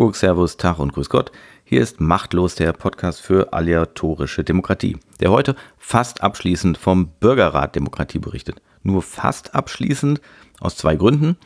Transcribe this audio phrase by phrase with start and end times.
[0.00, 1.30] Kuckuck, Servus, Tag und Grüß Gott.
[1.62, 8.18] Hier ist Machtlos, der Podcast für aleatorische Demokratie, der heute fast abschließend vom Bürgerrat Demokratie
[8.18, 8.62] berichtet.
[8.82, 10.22] Nur fast abschließend
[10.58, 11.36] aus zwei Gründen.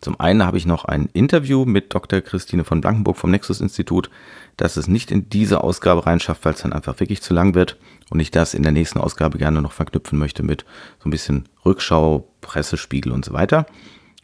[0.00, 2.20] Zum einen habe ich noch ein Interview mit Dr.
[2.20, 4.10] Christine von Blankenburg vom Nexus Institut,
[4.56, 7.76] das es nicht in diese Ausgabe reinschafft, weil es dann einfach wirklich zu lang wird
[8.10, 10.64] und ich das in der nächsten Ausgabe gerne noch verknüpfen möchte mit
[10.98, 13.66] so ein bisschen Rückschau, Pressespiegel und so weiter.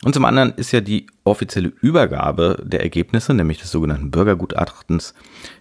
[0.04, 5.14] Und zum anderen ist ja die offizielle Übergabe der Ergebnisse, nämlich des sogenannten Bürgergutachtens,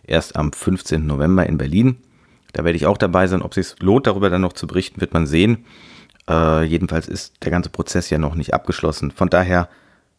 [0.04, 1.06] erst am 15.
[1.06, 1.98] November in Berlin.
[2.52, 3.42] Da werde ich auch dabei sein.
[3.42, 5.66] Ob es sich lohnt, darüber dann noch zu berichten, wird man sehen.
[6.30, 9.12] Äh, jedenfalls ist der ganze Prozess ja noch nicht abgeschlossen.
[9.12, 9.70] Von daher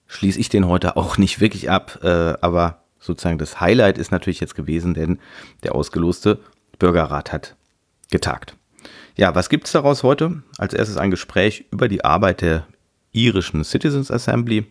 [0.06, 2.00] schließe ich den heute auch nicht wirklich ab.
[2.02, 5.18] Äh, aber sozusagen das Highlight ist natürlich jetzt gewesen, denn
[5.62, 6.40] der ausgeloste
[6.78, 7.56] Bürgerrat hat
[8.10, 8.56] getagt.
[9.16, 10.42] Ja, was gibt es daraus heute?
[10.58, 12.66] Als erstes ein Gespräch über die Arbeit der
[13.16, 14.66] irischen Citizens Assembly.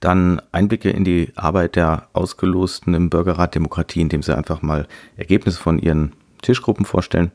[0.00, 4.86] Dann Einblicke in die Arbeit der Ausgelosten im Bürgerrat Demokratie, indem sie einfach mal
[5.16, 7.30] Ergebnisse von ihren Tischgruppen vorstellen.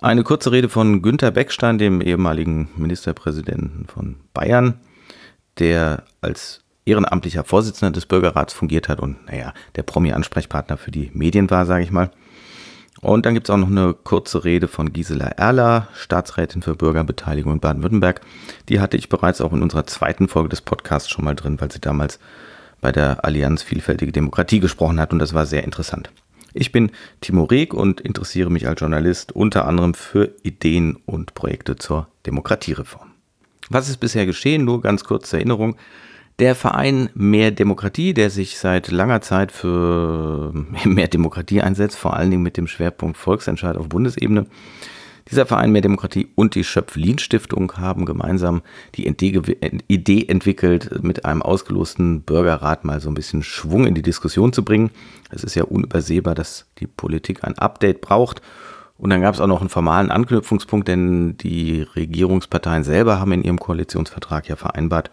[0.00, 4.80] Eine kurze Rede von Günter Beckstein, dem ehemaligen Ministerpräsidenten von Bayern,
[5.58, 11.48] der als ehrenamtlicher Vorsitzender des Bürgerrats fungiert hat und, naja, der Promi-Ansprechpartner für die Medien
[11.48, 12.10] war, sage ich mal.
[13.04, 17.52] Und dann gibt es auch noch eine kurze Rede von Gisela Erler, Staatsrätin für Bürgerbeteiligung
[17.52, 18.22] in Baden-Württemberg.
[18.70, 21.70] Die hatte ich bereits auch in unserer zweiten Folge des Podcasts schon mal drin, weil
[21.70, 22.18] sie damals
[22.80, 26.10] bei der Allianz Vielfältige Demokratie gesprochen hat und das war sehr interessant.
[26.54, 31.76] Ich bin Timo Reg und interessiere mich als Journalist unter anderem für Ideen und Projekte
[31.76, 33.10] zur Demokratiereform.
[33.68, 34.64] Was ist bisher geschehen?
[34.64, 35.76] Nur ganz kurz zur Erinnerung.
[36.40, 40.52] Der Verein Mehr Demokratie, der sich seit langer Zeit für
[40.84, 44.46] mehr Demokratie einsetzt, vor allen Dingen mit dem Schwerpunkt Volksentscheid auf Bundesebene.
[45.30, 48.62] Dieser Verein Mehr Demokratie und die Schöpf-Lien-Stiftung haben gemeinsam
[48.96, 54.52] die Idee entwickelt, mit einem ausgelosten Bürgerrat mal so ein bisschen Schwung in die Diskussion
[54.52, 54.90] zu bringen.
[55.30, 58.42] Es ist ja unübersehbar, dass die Politik ein Update braucht.
[58.98, 63.44] Und dann gab es auch noch einen formalen Anknüpfungspunkt, denn die Regierungsparteien selber haben in
[63.44, 65.10] ihrem Koalitionsvertrag ja vereinbart,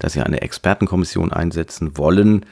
[0.00, 2.44] dass sie eine Expertenkommission einsetzen wollen,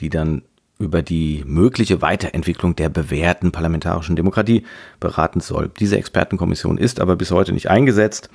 [0.00, 0.42] die dann
[0.78, 4.64] über die mögliche Weiterentwicklung der bewährten parlamentarischen Demokratie
[5.00, 5.70] beraten soll.
[5.78, 8.28] Diese Expertenkommission ist aber bis heute nicht eingesetzt.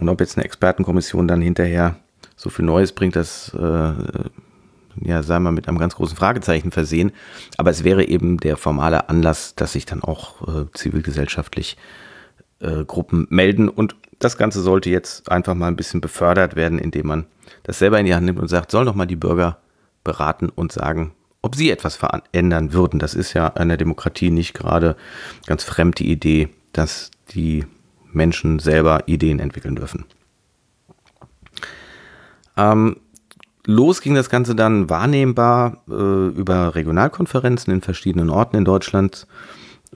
[0.00, 1.96] Und ob jetzt eine Expertenkommission dann hinterher
[2.34, 3.92] so viel Neues bringt, das äh,
[5.00, 7.12] ja, sei mal mit einem ganz großen Fragezeichen versehen.
[7.56, 11.76] Aber es wäre eben der formale Anlass, dass sich dann auch äh, zivilgesellschaftlich
[12.60, 13.68] äh, Gruppen melden.
[13.68, 17.26] Und das Ganze sollte jetzt einfach mal ein bisschen befördert werden, indem man
[17.62, 19.58] das selber in die Hand nimmt und sagt, sollen doch mal die Bürger
[20.04, 21.12] beraten und sagen,
[21.42, 22.98] ob sie etwas verändern würden.
[22.98, 24.96] Das ist ja einer Demokratie nicht gerade
[25.46, 27.64] ganz fremd die Idee, dass die
[28.12, 30.06] Menschen selber Ideen entwickeln dürfen.
[32.56, 32.96] Ähm,
[33.66, 39.26] los ging das Ganze dann wahrnehmbar äh, über Regionalkonferenzen in verschiedenen Orten in Deutschland.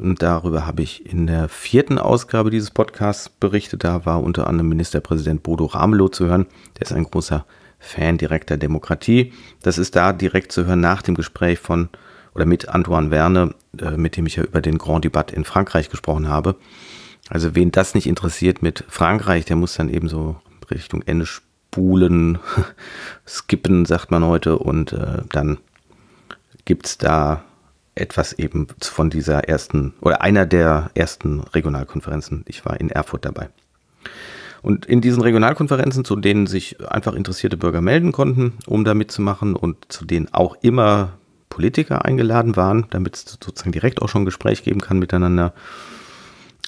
[0.01, 3.85] Und darüber habe ich in der vierten Ausgabe dieses Podcasts berichtet.
[3.85, 6.47] Da war unter anderem Ministerpräsident Bodo Ramelow zu hören.
[6.77, 7.45] Der ist ein großer
[7.79, 9.33] Fan direkter Demokratie.
[9.63, 11.89] Das ist da direkt zu hören nach dem Gespräch von
[12.35, 15.91] oder mit Antoine Verne, äh, mit dem ich ja über den Grand Debat in Frankreich
[15.91, 16.57] gesprochen habe.
[17.29, 20.37] Also wen das nicht interessiert mit Frankreich, der muss dann eben so
[20.71, 22.39] Richtung Ende spulen,
[23.27, 24.59] skippen, sagt man heute.
[24.59, 25.59] Und äh, dann
[26.65, 27.45] gibt es da
[28.01, 32.45] etwas eben von dieser ersten oder einer der ersten Regionalkonferenzen.
[32.49, 33.51] Ich war in Erfurt dabei.
[34.63, 39.57] Und in diesen Regionalkonferenzen, zu denen sich einfach interessierte Bürger melden konnten, um da mitzumachen
[39.57, 41.15] und zu denen auch immer
[41.49, 45.55] Politiker eingeladen waren, damit es sozusagen direkt auch schon ein Gespräch geben kann miteinander.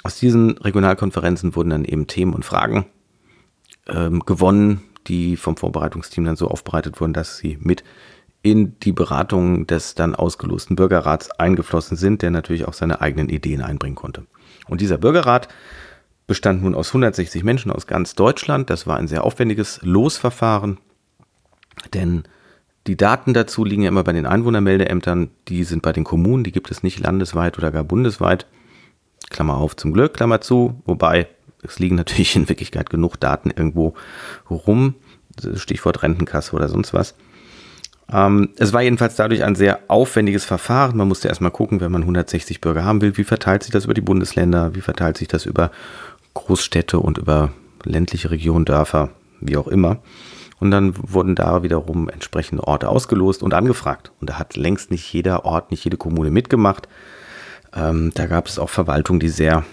[0.02, 2.86] Aus diesen Regionalkonferenzen wurden dann eben Themen und Fragen
[3.88, 7.84] ähm, gewonnen, die vom Vorbereitungsteam dann so aufbereitet wurden, dass sie mit
[8.42, 13.62] in die Beratungen des dann ausgelosten Bürgerrats eingeflossen sind, der natürlich auch seine eigenen Ideen
[13.62, 14.26] einbringen konnte.
[14.68, 15.48] Und dieser Bürgerrat
[16.26, 18.70] bestand nun aus 160 Menschen aus ganz Deutschland.
[18.70, 20.78] Das war ein sehr aufwendiges Losverfahren,
[21.94, 22.24] denn
[22.88, 25.30] die Daten dazu liegen ja immer bei den Einwohnermeldeämtern.
[25.46, 28.46] Die sind bei den Kommunen, die gibt es nicht landesweit oder gar bundesweit.
[29.30, 30.82] Klammer auf zum Glück, Klammer zu.
[30.84, 31.28] Wobei
[31.62, 33.94] es liegen natürlich in Wirklichkeit genug Daten irgendwo
[34.50, 34.96] rum.
[35.54, 37.14] Stichwort Rentenkasse oder sonst was.
[38.12, 40.96] Ähm, es war jedenfalls dadurch ein sehr aufwendiges Verfahren.
[40.96, 43.94] Man musste erstmal gucken, wenn man 160 Bürger haben will, wie verteilt sich das über
[43.94, 45.70] die Bundesländer, wie verteilt sich das über
[46.34, 47.52] Großstädte und über
[47.84, 49.10] ländliche Regionen, Dörfer,
[49.40, 49.98] wie auch immer.
[50.60, 54.12] Und dann wurden da wiederum entsprechende Orte ausgelost und angefragt.
[54.20, 56.88] Und da hat längst nicht jeder Ort, nicht jede Kommune mitgemacht.
[57.74, 59.64] Ähm, da gab es auch Verwaltungen, die sehr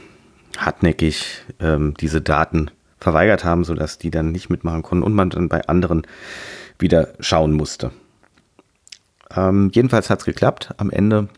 [0.58, 5.48] hartnäckig ähm, diese Daten verweigert haben, sodass die dann nicht mitmachen konnten und man dann
[5.48, 6.08] bei anderen
[6.80, 7.92] wieder schauen musste.
[9.36, 10.74] Ähm, jedenfalls hat es geklappt.
[10.78, 11.30] Am Ende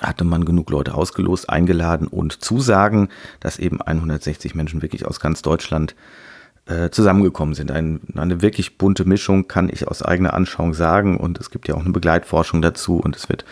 [0.00, 3.08] hatte man genug Leute ausgelost, eingeladen und Zusagen,
[3.40, 5.94] dass eben 160 Menschen wirklich aus ganz Deutschland
[6.66, 7.70] äh, zusammengekommen sind.
[7.70, 11.74] Ein, eine wirklich bunte Mischung kann ich aus eigener Anschauung sagen und es gibt ja
[11.74, 13.44] auch eine Begleitforschung dazu und es wird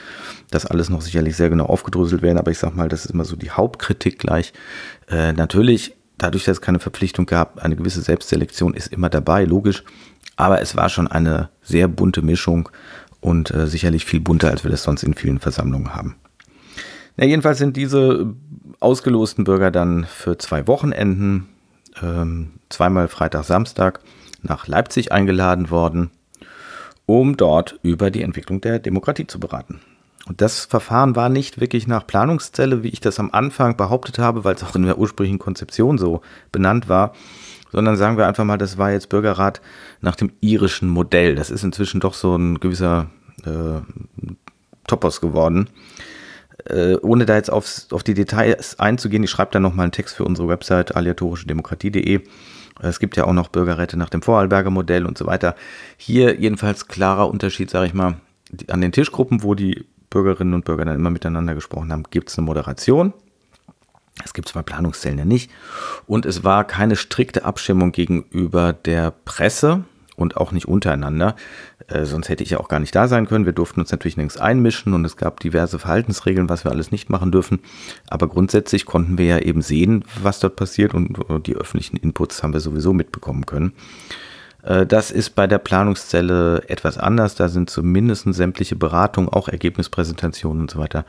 [0.51, 3.25] das alles noch sicherlich sehr genau aufgedröselt werden, aber ich sag mal, das ist immer
[3.25, 4.53] so die Hauptkritik gleich.
[5.09, 9.85] Äh, natürlich, dadurch, dass es keine Verpflichtung gab, eine gewisse Selbstselektion ist immer dabei, logisch,
[10.37, 12.71] aber es war schon eine sehr bunte Mischung
[13.23, 16.17] und äh, sicherlich viel bunter, als wir das sonst in vielen Versammlungen haben.
[17.17, 18.35] Ja, jedenfalls sind diese
[18.81, 21.49] ausgelosten Bürger dann für zwei Wochenenden,
[22.03, 24.01] ähm, zweimal Freitag, Samstag,
[24.43, 26.11] nach Leipzig eingeladen worden,
[27.07, 29.81] um dort über die Entwicklung der Demokratie zu beraten.
[30.27, 34.45] Und das Verfahren war nicht wirklich nach Planungszelle, wie ich das am Anfang behauptet habe,
[34.45, 36.23] weil es auch in der ursprünglichen Konzeption so
[36.53, 37.13] benannt war,
[37.73, 39.61] sondern sagen wir einfach mal, das war jetzt Bürgerrat
[40.01, 41.35] nach dem irischen Modell.
[41.35, 43.11] Das ist inzwischen doch so ein gewisser
[43.45, 43.81] äh,
[44.87, 45.69] Topos geworden.
[46.67, 50.17] Äh, ohne da jetzt aufs, auf die Details einzugehen, ich schreibe da nochmal einen Text
[50.17, 52.21] für unsere Website aleatorischedemokratie.de.
[52.81, 55.55] Es gibt ja auch noch Bürgerräte nach dem Vorarlberger Modell und so weiter.
[55.97, 58.17] Hier jedenfalls klarer Unterschied, sage ich mal,
[58.69, 62.39] an den Tischgruppen, wo die Bürgerinnen und Bürger dann immer miteinander gesprochen haben, gibt es
[62.39, 63.15] eine Moderation.
[64.33, 65.51] Es gibt zwar Planungszellen ja nicht.
[66.07, 69.85] Und es war keine strikte Abstimmung gegenüber der Presse
[70.17, 71.37] und auch nicht untereinander.
[71.89, 73.45] Äh, sonst hätte ich ja auch gar nicht da sein können.
[73.45, 77.11] Wir durften uns natürlich nirgends einmischen und es gab diverse Verhaltensregeln, was wir alles nicht
[77.11, 77.59] machen dürfen.
[78.09, 82.43] Aber grundsätzlich konnten wir ja eben sehen, was dort passiert und äh, die öffentlichen Inputs
[82.43, 83.75] haben wir sowieso mitbekommen können.
[84.63, 87.35] Äh, das ist bei der Planungszelle etwas anders.
[87.35, 91.05] Da sind zumindest sämtliche Beratungen, auch Ergebnispräsentationen und so weiter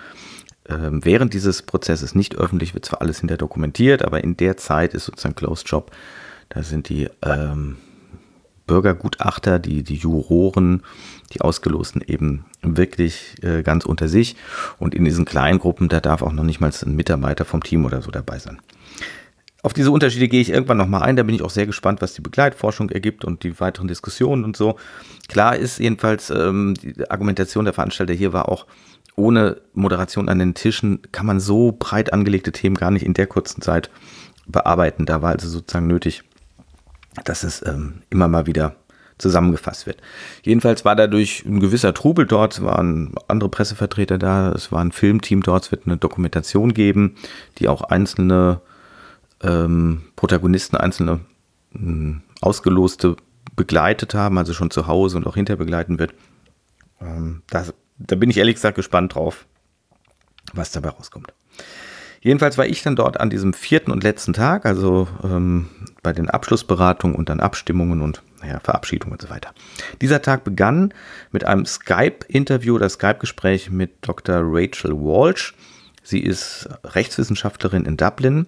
[0.65, 5.05] während dieses Prozesses nicht öffentlich, wird zwar alles hinter dokumentiert, aber in der Zeit ist
[5.05, 5.91] sozusagen Closed Job.
[6.49, 7.77] Da sind die ähm,
[8.65, 10.83] Bürgergutachter, die, die Juroren,
[11.33, 14.35] die Ausgelosten eben wirklich äh, ganz unter sich.
[14.79, 17.85] Und in diesen kleinen Gruppen, da darf auch noch nicht mal ein Mitarbeiter vom Team
[17.85, 18.59] oder so dabei sein.
[19.63, 21.15] Auf diese Unterschiede gehe ich irgendwann nochmal ein.
[21.15, 24.57] Da bin ich auch sehr gespannt, was die Begleitforschung ergibt und die weiteren Diskussionen und
[24.57, 24.77] so.
[25.29, 28.65] Klar ist jedenfalls, ähm, die Argumentation der Veranstalter hier war auch,
[29.15, 33.27] ohne Moderation an den Tischen kann man so breit angelegte Themen gar nicht in der
[33.27, 33.89] kurzen Zeit
[34.47, 35.05] bearbeiten.
[35.05, 36.23] Da war also sozusagen nötig,
[37.23, 38.75] dass es ähm, immer mal wieder
[39.17, 40.01] zusammengefasst wird.
[40.41, 44.91] Jedenfalls war dadurch ein gewisser Trubel dort, es waren andere Pressevertreter da, es war ein
[44.91, 47.15] Filmteam dort, es wird eine Dokumentation geben,
[47.59, 48.61] die auch einzelne
[49.41, 51.19] ähm, Protagonisten, einzelne
[51.75, 53.15] äh, Ausgeloste
[53.55, 56.13] begleitet haben, also schon zu Hause und auch hinter begleiten wird.
[56.99, 59.45] Ähm, das, da bin ich ehrlich gesagt gespannt drauf,
[60.53, 61.33] was dabei rauskommt.
[62.21, 65.67] Jedenfalls war ich dann dort an diesem vierten und letzten Tag, also ähm,
[66.03, 69.53] bei den Abschlussberatungen und dann Abstimmungen und naja, Verabschiedungen und so weiter.
[70.01, 70.93] Dieser Tag begann
[71.31, 74.37] mit einem Skype-Interview oder Skype-Gespräch mit Dr.
[74.41, 75.53] Rachel Walsh.
[76.01, 78.47] Sie ist Rechtswissenschaftlerin in Dublin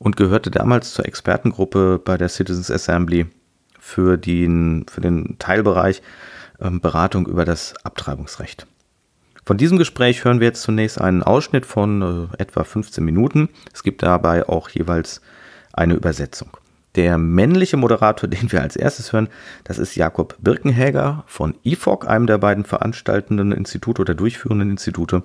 [0.00, 3.26] und gehörte damals zur Expertengruppe bei der Citizens Assembly
[3.78, 6.02] für den, für den Teilbereich
[6.60, 8.66] ähm, Beratung über das Abtreibungsrecht.
[9.44, 13.48] Von diesem Gespräch hören wir jetzt zunächst einen Ausschnitt von äh, etwa 15 Minuten.
[13.74, 15.20] Es gibt dabei auch jeweils
[15.72, 16.56] eine Übersetzung.
[16.94, 19.28] Der männliche Moderator, den wir als erstes hören,
[19.64, 25.24] das ist Jakob Birkenhäger von IFOC, einem der beiden veranstaltenden Institute oder durchführenden Institute.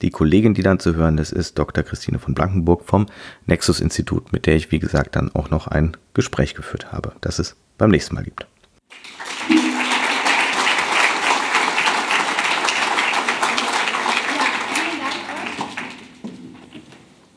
[0.00, 1.82] Die Kollegin, die dann zu hören ist, ist Dr.
[1.82, 3.06] Christine von Blankenburg vom
[3.46, 7.56] Nexus-Institut, mit der ich, wie gesagt, dann auch noch ein Gespräch geführt habe, das es
[7.78, 8.46] beim nächsten Mal gibt.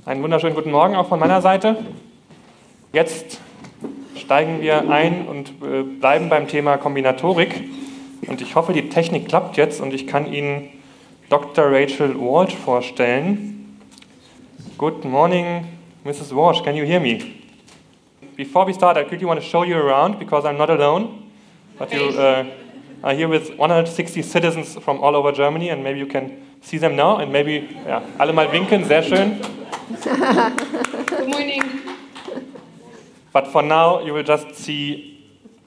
[0.10, 1.78] Einen wunderschönen guten Morgen auch von meiner Seite.
[2.92, 3.40] Jetzt
[4.16, 7.70] steigen wir ein und äh, bleiben beim Thema Kombinatorik.
[8.26, 10.70] Und ich hoffe, die Technik klappt jetzt und ich kann Ihnen
[11.30, 11.66] Dr.
[11.66, 13.80] Rachel Walsh vorstellen.
[14.80, 15.66] Good morning,
[16.04, 16.36] Mrs.
[16.36, 16.64] Walsh.
[16.64, 17.20] Can you hear me?
[18.36, 21.30] Before we start, I quickly want to show you around because I'm not alone,
[21.78, 22.46] but you uh,
[23.04, 26.96] are here with 160 citizens from all over Germany and maybe you can see them
[26.96, 29.40] now and maybe, ja, alle mal winken, sehr schön.
[31.08, 31.64] Good morning.
[33.32, 35.20] But for now, you will just see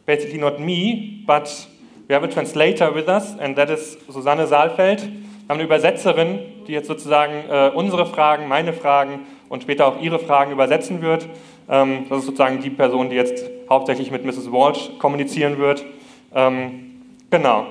[0.07, 1.67] basically not me, but
[2.09, 5.01] we have a translator with us, and that is Susanne Saalfeld.
[5.03, 10.01] Wir haben eine Übersetzerin, die jetzt sozusagen äh, unsere Fragen, meine Fragen und später auch
[10.01, 11.29] ihre Fragen übersetzen wird.
[11.69, 14.51] Ähm, das ist sozusagen die Person, die jetzt hauptsächlich mit Mrs.
[14.53, 15.85] Walsh kommunizieren wird.
[16.35, 17.67] Ähm, genau.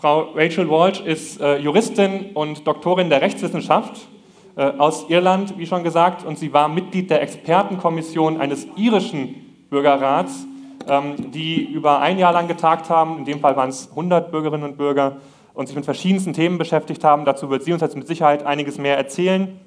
[0.00, 4.08] Frau Rachel Walsh ist äh, Juristin und Doktorin der Rechtswissenschaft
[4.56, 9.34] äh, aus Irland, wie schon gesagt, und sie war Mitglied der Expertenkommission eines irischen
[9.68, 10.46] Bürgerrats,
[10.88, 13.18] ähm, die über ein Jahr lang getagt haben.
[13.18, 15.18] In dem Fall waren es 100 Bürgerinnen und Bürger
[15.52, 17.26] und sich mit verschiedensten Themen beschäftigt haben.
[17.26, 19.60] Dazu wird sie uns jetzt mit Sicherheit einiges mehr erzählen.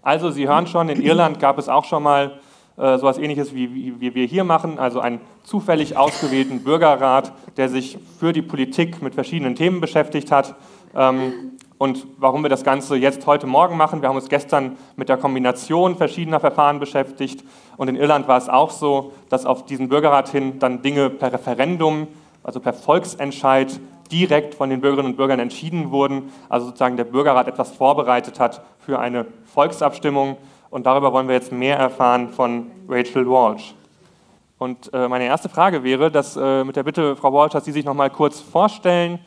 [0.00, 2.40] Also, Sie hören schon, in Irland gab es auch schon mal
[2.82, 7.68] äh, sowas ähnliches, wie, wie, wie, wir hier machen, also einen zufällig ausgewählten Bürgerrat, der
[7.68, 10.56] sich für die Politik mit verschiedenen Themen beschäftigt hat.
[10.92, 11.32] Ähm,
[11.78, 15.16] und warum wir das Ganze jetzt heute Morgen machen, wir haben uns gestern mit der
[15.16, 17.44] Kombination verschiedener Verfahren beschäftigt.
[17.76, 21.32] Und in Irland war es auch so, dass auf diesen Bürgerrat hin dann Dinge per
[21.32, 22.08] Referendum,
[22.42, 23.78] also per Volksentscheid,
[24.10, 26.32] direkt von den Bürgerinnen und Bürgern entschieden wurden.
[26.48, 30.36] Also sozusagen der Bürgerrat etwas vorbereitet hat für eine Volksabstimmung.
[30.72, 33.74] Und darüber wollen wir jetzt mehr erfahren von Rachel Walsh.
[34.56, 37.72] Und äh, meine erste Frage wäre, dass äh, mit der Bitte, Frau Walsh, dass Sie
[37.72, 39.18] sich noch mal kurz vorstellen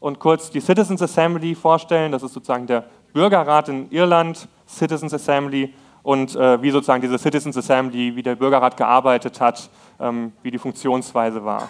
[0.00, 2.10] und kurz die Citizens Assembly vorstellen.
[2.10, 7.58] Das ist sozusagen der Bürgerrat in Irland, Citizens Assembly, und äh, wie sozusagen diese Citizens
[7.58, 9.68] Assembly, wie der Bürgerrat gearbeitet hat,
[10.00, 11.68] ähm, wie die Funktionsweise war.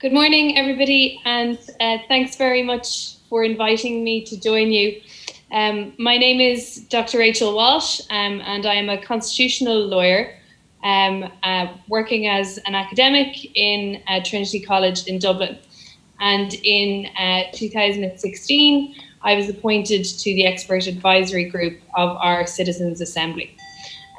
[0.00, 4.92] Good morning, everybody, and uh, thanks very much for inviting me to join you.
[5.50, 7.18] Um, my name is Dr.
[7.18, 10.34] Rachel Walsh, um, and I am a constitutional lawyer
[10.84, 15.58] um, uh, working as an academic in uh, Trinity College in Dublin.
[16.20, 23.00] And in uh, 2016, I was appointed to the expert advisory group of our Citizens
[23.00, 23.56] Assembly.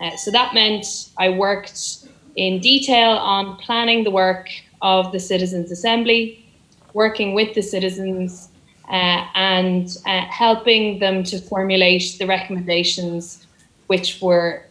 [0.02, 4.50] Uh, so that meant I worked in detail on planning the work
[4.82, 6.46] of the Citizens Assembly,
[6.94, 8.49] working with the citizens,
[8.90, 13.46] uh, and uh, helping them to formulate the recommendations
[13.88, 14.62] which were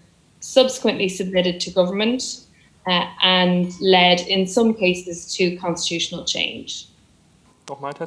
[0.40, 2.22] subsequently submitted to government
[2.86, 6.86] uh, and led, in some cases, to constitutional change.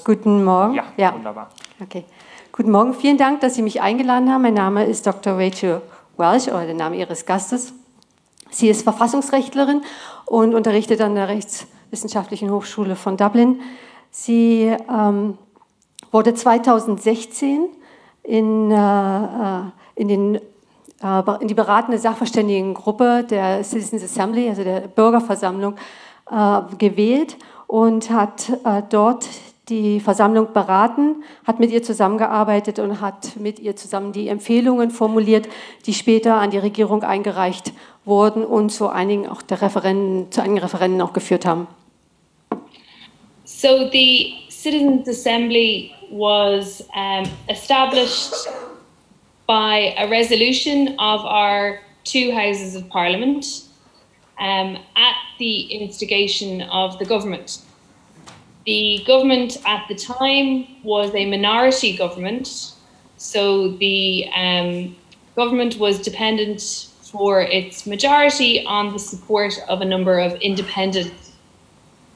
[0.03, 0.75] Guten Morgen.
[0.75, 1.51] Ja, ja, wunderbar.
[1.79, 2.03] Okay.
[2.51, 4.41] Guten Morgen, vielen Dank, dass Sie mich eingeladen haben.
[4.41, 5.37] Mein Name ist Dr.
[5.37, 5.81] Rachel
[6.17, 7.73] Welsh oder der Name Ihres Gastes.
[8.49, 9.83] Sie ist Verfassungsrechtlerin
[10.25, 13.59] und unterrichtet an der Rechts- Wissenschaftlichen Hochschule von Dublin.
[14.09, 15.37] Sie ähm,
[16.11, 17.69] wurde 2016
[18.23, 19.61] in, äh, äh,
[19.95, 25.75] in, den, äh, in die beratende Sachverständigengruppe der Citizens Assembly, also der Bürgerversammlung,
[26.29, 27.37] äh, gewählt
[27.67, 28.51] und hat
[28.89, 29.27] dort
[29.69, 35.47] die Versammlung beraten, hat mit ihr zusammengearbeitet und hat mit ihr zusammen die Empfehlungen formuliert,
[35.85, 37.71] die später an die Regierung eingereicht
[38.03, 41.67] wurden und zu einigen auch der Referenden, zu einigen Referenden auch geführt haben.
[43.45, 48.33] So the Citizens Assembly was um, established
[49.47, 53.45] by a resolution of our two houses of parliament
[54.39, 57.59] um, at the instigation of the government.
[58.65, 62.73] The government at the time was a minority government,
[63.17, 64.95] so the um,
[65.35, 71.13] government was dependent for its majority on the support of a number of independent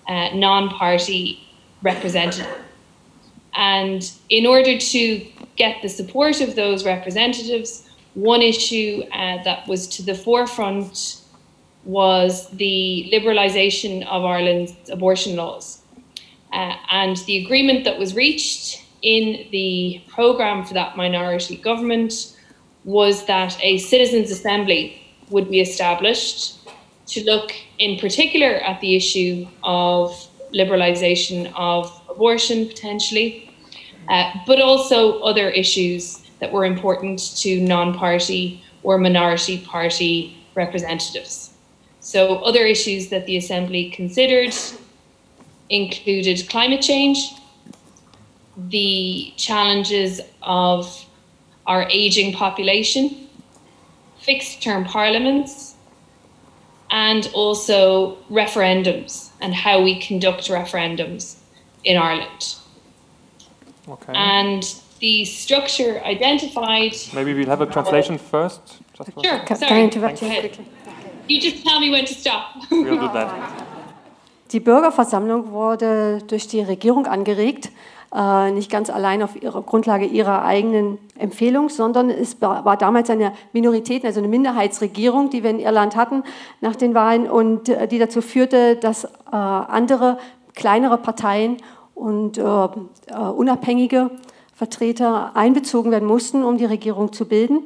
[0.07, 1.39] uh, non party
[1.81, 2.64] representatives.
[3.55, 9.87] And in order to get the support of those representatives, one issue uh, that was
[9.87, 11.21] to the forefront
[11.83, 15.81] was the liberalisation of Ireland's abortion laws.
[16.51, 22.35] Uh, and the agreement that was reached in the programme for that minority government
[22.85, 26.57] was that a citizens' assembly would be established
[27.07, 33.44] to look in particular at the issue of liberalisation of abortion potentially,
[34.09, 41.51] uh, but also other issues that were important to non party or minority party representatives.
[41.99, 44.53] So, other issues that the Assembly considered
[45.69, 47.33] included climate change,
[48.57, 51.05] the challenges of
[51.65, 53.27] our ageing population,
[54.19, 55.75] fixed term parliaments,
[56.91, 61.37] and also referendums and how we conduct referendums
[61.83, 62.55] in Ireland.
[63.87, 64.13] Okay.
[64.15, 64.63] And
[64.99, 66.95] the structure identified.
[67.13, 68.61] Maybe we'll have a translation first.
[68.93, 69.39] Just sure.
[69.45, 69.69] Can, Sorry.
[69.69, 70.65] can I interrupt you quickly?
[71.27, 72.55] You just tell me when to stop.
[72.71, 73.33] We'll do that.
[74.51, 77.71] Die Bürgerversammlung wurde durch die Regierung angeregt,
[78.15, 83.33] äh, nicht ganz allein auf ihrer Grundlage ihrer eigenen Empfehlung, sondern es war damals eine
[83.53, 86.23] Minorität, also eine Minderheitsregierung, die wir in Irland hatten
[86.61, 90.19] nach den Wahlen und äh, die dazu führte, dass äh, andere
[90.53, 91.57] kleinere Parteien
[91.95, 94.11] und unabhängige
[94.53, 97.59] Vertreter einbezogen werden mussten, um die Regierung zu bilden.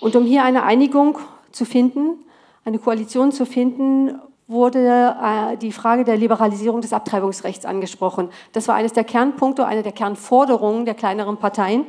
[0.00, 1.18] Und um hier eine Einigung
[1.52, 2.24] zu finden,
[2.64, 8.30] eine Koalition zu finden, wurde äh, die Frage der Liberalisierung des Abtreibungsrechts angesprochen.
[8.52, 11.84] Das war eines der Kernpunkte, eine der Kernforderungen der kleineren Parteien.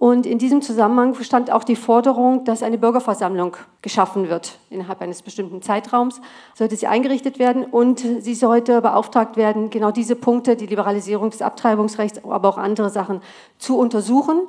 [0.00, 4.58] Und in diesem Zusammenhang stand auch die Forderung, dass eine Bürgerversammlung geschaffen wird.
[4.70, 6.22] Innerhalb eines bestimmten Zeitraums
[6.54, 11.42] sollte sie eingerichtet werden und sie sollte beauftragt werden, genau diese Punkte, die Liberalisierung des
[11.42, 13.20] Abtreibungsrechts, aber auch andere Sachen
[13.58, 14.40] zu untersuchen.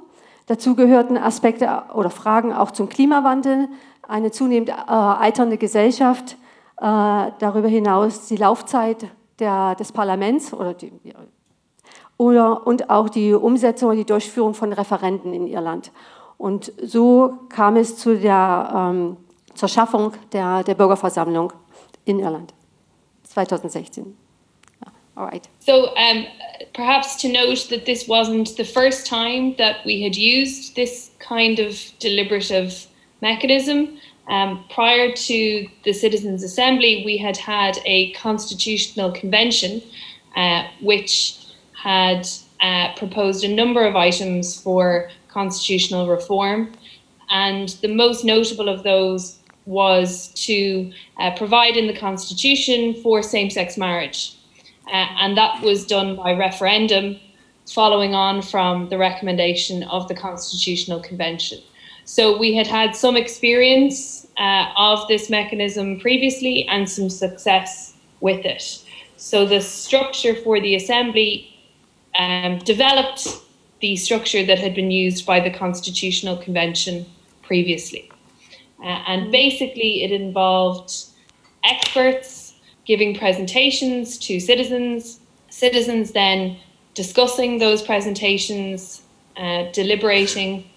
[0.45, 3.67] Dazu gehörten Aspekte oder Fragen auch zum Klimawandel,
[4.07, 6.37] eine zunehmend äh, alternde Gesellschaft,
[6.77, 6.85] äh,
[7.39, 9.05] darüber hinaus die Laufzeit
[9.39, 10.93] der, des Parlaments oder die,
[12.21, 15.91] oder, und auch die Umsetzung und die Durchführung von Referenten in Irland.
[16.37, 19.17] Und so kam es zu der, ähm,
[19.55, 21.51] zur Schaffung der, der Bürgerversammlung
[22.05, 22.53] in Irland
[23.23, 24.15] 2016.
[25.17, 25.47] All right.
[25.59, 26.27] So um,
[26.73, 31.59] perhaps to note that this wasn't the first time that we had used this kind
[31.59, 32.87] of deliberative
[33.21, 33.97] mechanism.
[34.29, 39.81] Um, prior to the Citizens' Assembly, we had had a constitutional convention
[40.35, 41.40] uh, which
[41.81, 42.27] had
[42.59, 46.71] uh, proposed a number of items for constitutional reform.
[47.31, 53.49] And the most notable of those was to uh, provide in the Constitution for same
[53.49, 54.35] sex marriage.
[54.87, 57.19] Uh, and that was done by referendum,
[57.73, 61.59] following on from the recommendation of the Constitutional Convention.
[62.05, 68.45] So we had had some experience uh, of this mechanism previously and some success with
[68.45, 68.83] it.
[69.17, 71.50] So the structure for the Assembly
[72.17, 73.27] um, developed
[73.79, 77.05] the structure that had been used by the Constitutional Convention
[77.41, 78.11] previously.
[78.83, 80.91] Uh, and basically, it involved
[81.63, 82.53] experts
[82.85, 86.57] giving presentations to citizens, citizens then
[86.93, 89.03] discussing those presentations,
[89.37, 90.69] uh, deliberating,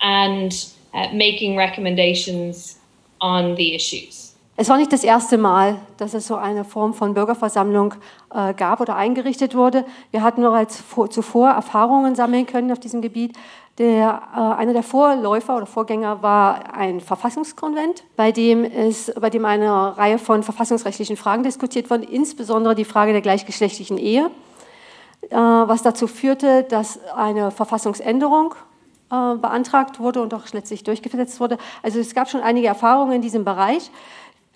[0.00, 2.78] and uh, making recommendations
[3.20, 4.23] on the issues.
[4.56, 7.94] Es war nicht das erste Mal, dass es so eine Form von Bürgerversammlung
[8.32, 9.84] äh, gab oder eingerichtet wurde.
[10.12, 13.36] Wir hatten als vor, zuvor Erfahrungen sammeln können auf diesem Gebiet.
[13.78, 19.44] Der, äh, einer der Vorläufer oder Vorgänger war ein Verfassungskonvent, bei dem, es, bei dem
[19.44, 24.30] eine Reihe von verfassungsrechtlichen Fragen diskutiert wurden, insbesondere die Frage der gleichgeschlechtlichen Ehe,
[25.30, 28.54] äh, was dazu führte, dass eine Verfassungsänderung
[29.10, 31.58] äh, beantragt wurde und auch letztlich durchgesetzt wurde.
[31.82, 33.90] Also es gab schon einige Erfahrungen in diesem Bereich.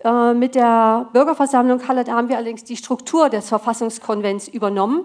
[0.04, 5.04] Äh, mit der Bürgerversammlung Halle haben wir allerdings die Struktur des Verfassungskonvents übernommen,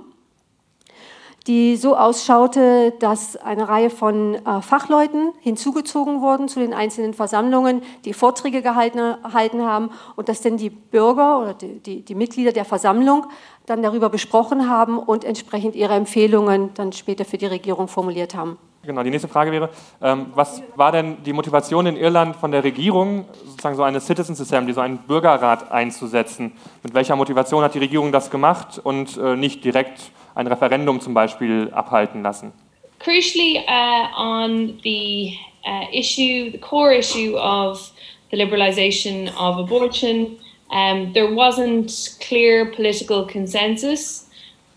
[1.47, 7.82] die so ausschaute, dass eine Reihe von äh, Fachleuten hinzugezogen wurden zu den einzelnen Versammlungen,
[8.06, 12.51] die Vorträge gehalten, gehalten haben und dass dann die Bürger oder die, die, die Mitglieder
[12.51, 13.25] der Versammlung
[13.65, 18.58] dann darüber besprochen haben und entsprechend ihre Empfehlungen dann später für die Regierung formuliert haben.
[18.86, 19.69] Genau, die nächste Frage wäre,
[20.02, 24.41] ähm, was war denn die Motivation in Irland von der Regierung, sozusagen so eine Citizens
[24.41, 26.52] Assembly, so einen Bürgerrat einzusetzen?
[26.84, 31.13] Mit welcher Motivation hat die Regierung das gemacht und äh, nicht direkt ein Referendum zum
[31.13, 32.52] Beispiel abhalten lassen?
[33.00, 37.89] Crucially uh, on the uh, issue, the core issue of
[38.32, 40.38] the liberalisation of abortion,
[40.72, 44.28] um, there wasn't clear political consensus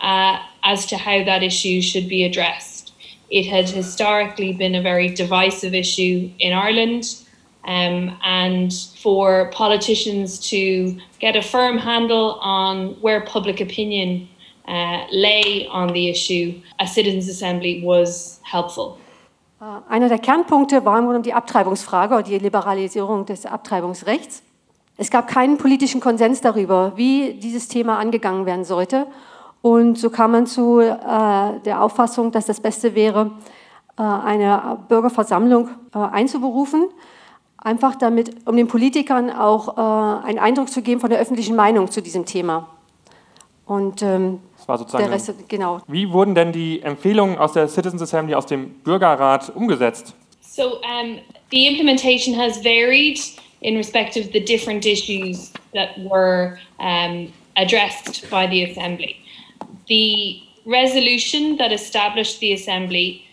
[0.00, 2.75] uh, as to how that issue should be addressed.
[3.30, 7.04] It had historically been a very divisive issue in Ireland.
[7.66, 14.28] Um, and for politicians to get a firm handle on where public opinion
[14.68, 18.98] uh, lay on the issue, a citizens' assembly was helpful.
[19.60, 24.42] Uh, einer der Kernpunkte war im Grunde die Abtreibungsfrage oder die Liberalisierung des Abtreibungsrechts.
[24.98, 29.06] Es gab keinen politischen Konsens darüber, wie dieses Thema angegangen werden sollte.
[29.62, 30.94] Und so kam man zu äh,
[31.64, 33.32] der Auffassung, dass das Beste wäre,
[33.98, 36.88] äh, eine Bürgerversammlung äh, einzuberufen,
[37.58, 39.76] einfach damit, um den Politikern auch
[40.24, 42.68] einen Eindruck zu geben von der öffentlichen Meinung zu diesem Thema.
[43.66, 45.80] Und ähm, das war sozusagen der Rest, genau.
[45.88, 50.14] Wie wurden denn die Empfehlungen aus der Citizens Assembly, aus dem Bürgerrat umgesetzt?
[50.40, 51.18] So um,
[51.50, 53.18] the implementation has varied
[53.60, 59.16] in respect of the different issues that were um, addressed by the Assembly.
[59.88, 63.24] The resolution that established the Assembly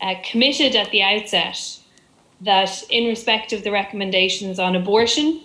[0.00, 1.78] uh, committed at the outset
[2.40, 5.40] that, in respect of the recommendations on abortion,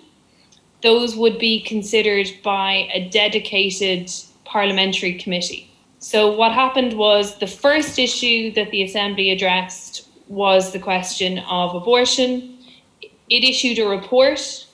[0.84, 4.12] those would be considered by a dedicated
[4.46, 5.70] parliamentary committee.
[6.00, 11.74] So, what happened was the first issue that the Assembly addressed was the question of
[11.74, 12.58] abortion.
[13.30, 14.68] It issued a report,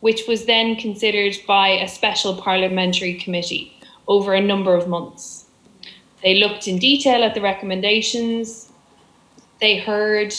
[0.00, 3.76] which was then considered by a special parliamentary committee
[4.08, 5.46] over a number of months.
[6.22, 8.70] They looked in detail at the recommendations.
[9.60, 10.34] They heard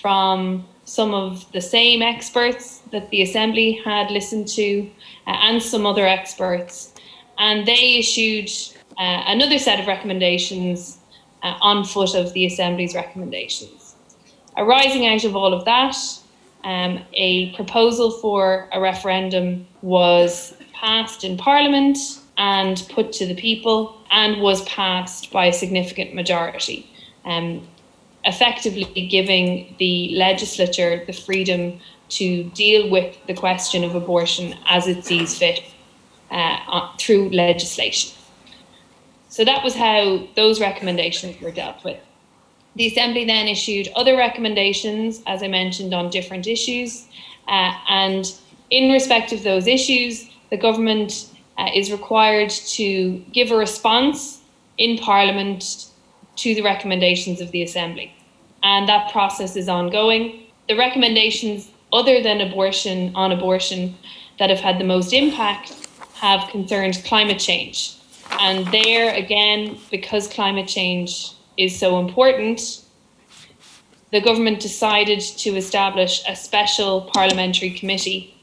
[0.00, 4.90] from some of the same experts that the Assembly had listened to
[5.26, 6.94] uh, and some other experts.
[7.38, 8.50] And they issued
[8.98, 10.98] uh, another set of recommendations
[11.42, 13.94] uh, on foot of the Assembly's recommendations.
[14.56, 15.96] arising out of all of that,
[16.64, 21.96] um, a proposal for a referendum was passed in Parliament
[22.38, 26.88] and put to the people and was passed by a significant majority,
[27.24, 27.66] um,
[28.24, 35.04] effectively giving the legislature the freedom to deal with the question of abortion as it
[35.04, 35.62] sees fit
[36.30, 38.16] uh, through legislation.
[39.28, 42.00] So that was how those recommendations were dealt with.
[42.76, 47.06] The Assembly then issued other recommendations, as I mentioned, on different issues.
[47.48, 48.32] Uh, and
[48.70, 54.40] in respect of those issues, the government uh, is required to give a response
[54.78, 55.88] in Parliament
[56.36, 58.14] to the recommendations of the Assembly.
[58.62, 60.46] And that process is ongoing.
[60.68, 63.96] The recommendations, other than abortion on abortion,
[64.38, 65.74] that have had the most impact
[66.14, 67.96] have concerned climate change.
[68.40, 72.84] And there, again, because climate change is so important,
[74.12, 78.37] the government decided to establish a special parliamentary committee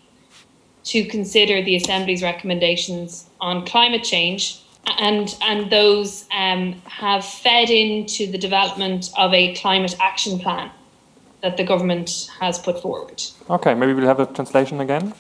[0.86, 4.62] to consider the Assembly's recommendations on climate change.
[5.00, 10.70] And, and those um, have fed into the development of a climate action plan
[11.42, 13.24] that the government has put forward.
[13.50, 15.14] Okay, maybe we'll have a translation again.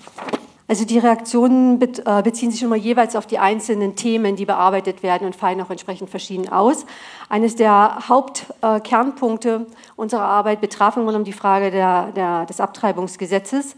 [0.67, 5.27] Also die Reaktionen äh, beziehen sich immer jeweils auf die einzelnen Themen, die bearbeitet werden
[5.27, 6.87] und fallen auch entsprechend verschieden aus.
[7.29, 13.75] Eines der Hauptkernpunkte unserer Arbeit betraf nun die Frage der, der, des Abtreibungsgesetzes.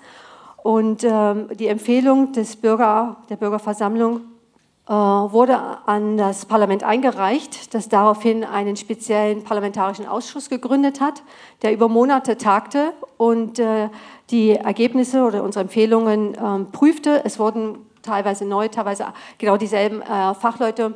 [0.68, 4.20] Und ähm, die Empfehlung des Bürger, der Bürgerversammlung
[4.86, 11.24] äh, wurde an das Parlament eingereicht, das daraufhin einen speziellen parlamentarischen Ausschuss gegründet hat,
[11.62, 13.88] der über Monate tagte und äh,
[14.30, 17.24] die Ergebnisse oder unsere Empfehlungen ähm, prüfte.
[17.24, 19.06] Es wurden teilweise neue, teilweise
[19.38, 20.96] genau dieselben äh, Fachleute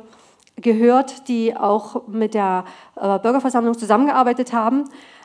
[0.56, 2.64] gehört, die auch mit der
[2.96, 4.84] äh, Bürgerversammlung zusammengearbeitet haben.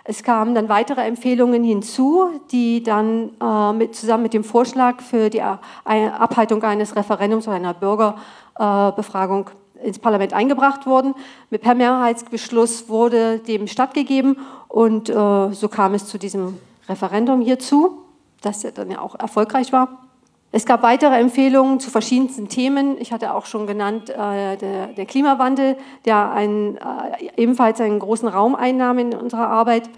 [0.10, 5.30] Es kamen dann weitere Empfehlungen hinzu, die dann äh, mit, zusammen mit dem Vorschlag für
[5.30, 9.50] die Abhaltung eines Referendums oder einer Bürgerbefragung
[9.84, 11.14] ins Parlament eingebracht wurden.
[11.50, 14.38] Mit per Mehrheitsbeschluss wurde dem stattgegeben
[14.70, 18.04] und äh, so kam es zu diesem Referendum hierzu,
[18.40, 20.07] das ja dann ja auch erfolgreich war.
[20.52, 23.00] Es gab weitere Empfehlungen zu verschiedensten Themen.
[23.00, 28.30] Ich hatte auch schon genannt äh, der, der, Klimawandel, der ein, äh, ebenfalls einen großen
[28.30, 29.90] Raum einnahm in unserer Arbeit.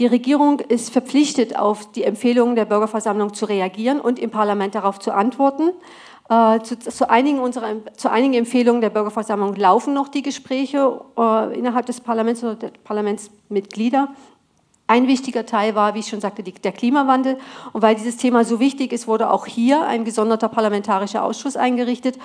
[0.00, 4.98] Die Regierung ist verpflichtet, auf die Empfehlungen der Bürgerversammlung zu reagieren und im Parlament darauf
[4.98, 5.70] zu antworten.
[6.28, 11.56] Äh, zu, zu, einigen unserer, zu einigen Empfehlungen der Bürgerversammlung laufen noch die Gespräche äh,
[11.56, 14.08] innerhalb des Parlaments oder der Parlamentsmitglieder.
[14.86, 17.38] Ein wichtiger Teil war, wie ich schon sagte, die, der Klimawandel.
[17.72, 22.18] Und weil dieses Thema so wichtig ist, wurde auch hier ein gesonderter parlamentarischer Ausschuss eingerichtet,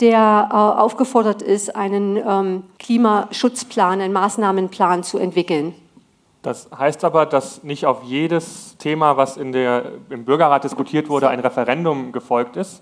[0.00, 5.74] der äh, aufgefordert ist, einen ähm, Klimaschutzplan, einen Maßnahmenplan zu entwickeln.
[6.46, 11.28] Das heißt aber, dass nicht auf jedes Thema, was in der, im Bürgerrat diskutiert wurde,
[11.28, 12.80] ein Referendum gefolgt ist.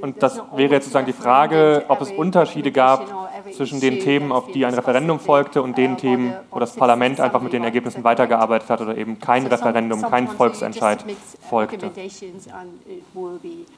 [0.00, 3.06] Und das wäre jetzt sozusagen die Frage, ob es Unterschiede gab
[3.52, 7.40] zwischen den Themen, auf die ein Referendum folgte, und den Themen, wo das Parlament einfach
[7.40, 11.04] mit den Ergebnissen weitergearbeitet hat oder eben kein Referendum, kein Volksentscheid
[11.48, 11.92] folgte.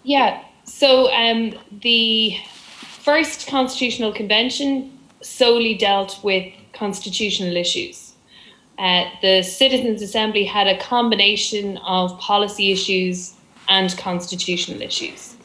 [0.02, 1.52] Yeah, so um,
[1.82, 2.38] the
[3.04, 8.09] first Constitutional Convention solely dealt with constitutional issues.
[8.80, 13.34] Uh, the Citizens' Assembly had a combination of policy issues
[13.68, 15.36] and constitutional issues.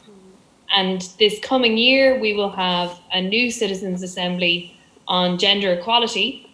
[0.74, 4.74] And this coming year, we will have a new Citizens' Assembly
[5.06, 6.50] on gender equality,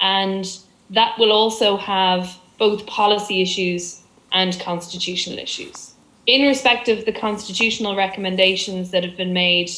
[0.00, 0.46] and
[0.90, 5.94] that will also have both policy issues and constitutional issues.
[6.26, 9.72] In respect of the constitutional recommendations that have been made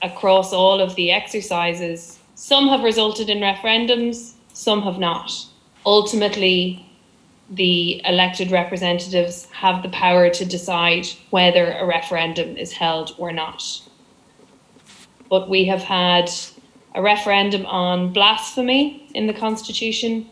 [0.00, 5.47] across all of the exercises, some have resulted in referendums, some have not
[5.88, 6.84] ultimately
[7.48, 13.62] the elected representatives have the power to decide whether a referendum is held or not.
[15.30, 16.30] But we have had
[16.94, 20.28] a referendum on blasphemy in the Constitution,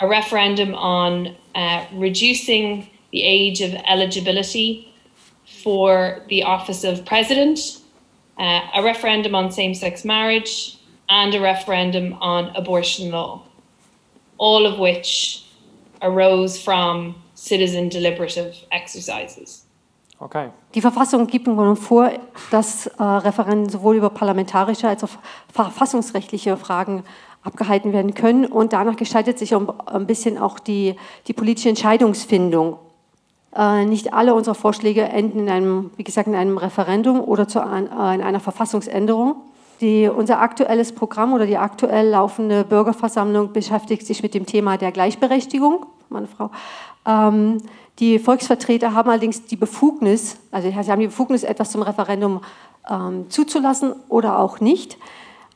[0.00, 4.92] a referendum on uh, reducing the age of eligibility
[5.62, 7.60] for the office of president,
[8.36, 10.76] uh, a referendum on same sex marriage,
[11.08, 13.46] and a referendum on abortion law.
[14.42, 15.44] All of which
[16.00, 19.64] arose from citizen deliberative exercises.
[20.18, 20.50] Okay.
[20.74, 22.10] Die Verfassung gibt nun vor,
[22.50, 25.10] dass äh, Referenden sowohl über parlamentarische als auch
[25.52, 27.02] verfassungsrechtliche Fragen
[27.42, 28.46] abgehalten werden können.
[28.46, 30.94] Und danach gestaltet sich ein bisschen auch die,
[31.26, 32.78] die politische Entscheidungsfindung.
[33.54, 37.58] Äh, nicht alle unserer Vorschläge enden in einem, wie gesagt, in einem Referendum oder zu,
[37.58, 39.36] äh, in einer Verfassungsänderung.
[39.82, 44.92] Die, unser aktuelles Programm oder die aktuell laufende Bürgerversammlung beschäftigt sich mit dem Thema der
[44.92, 45.86] Gleichberechtigung.
[46.08, 46.50] Mann, Frau.
[47.04, 47.58] Ähm,
[47.98, 52.42] die Volksvertreter haben allerdings die Befugnis, also sie haben die Befugnis, etwas zum Referendum
[52.88, 54.98] ähm, zuzulassen oder auch nicht.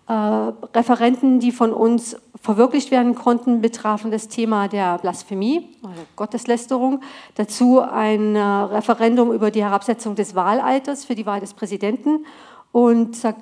[0.08, 7.00] Äh, Referenten, die von uns verwirklicht werden konnten, betrafen das Thema der Blasphemie oder Gotteslästerung.
[7.36, 12.24] Dazu ein äh, Referendum über die Herabsetzung des Wahlalters für die Wahl des Präsidenten
[12.72, 13.34] und zur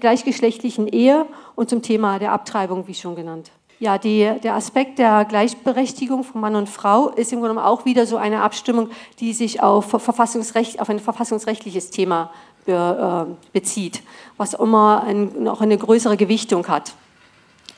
[0.00, 3.50] gleichgeschlechtlichen Ehe und zum Thema der Abtreibung, wie schon genannt.
[3.78, 7.84] Ja, die, der Aspekt der Gleichberechtigung von Mann und Frau ist im Grunde genommen auch
[7.84, 12.30] wieder so eine Abstimmung, die sich auf, Verfassungsrecht, auf ein verfassungsrechtliches Thema
[12.64, 14.02] be, äh, bezieht,
[14.36, 16.94] was immer ein, auch eine größere Gewichtung hat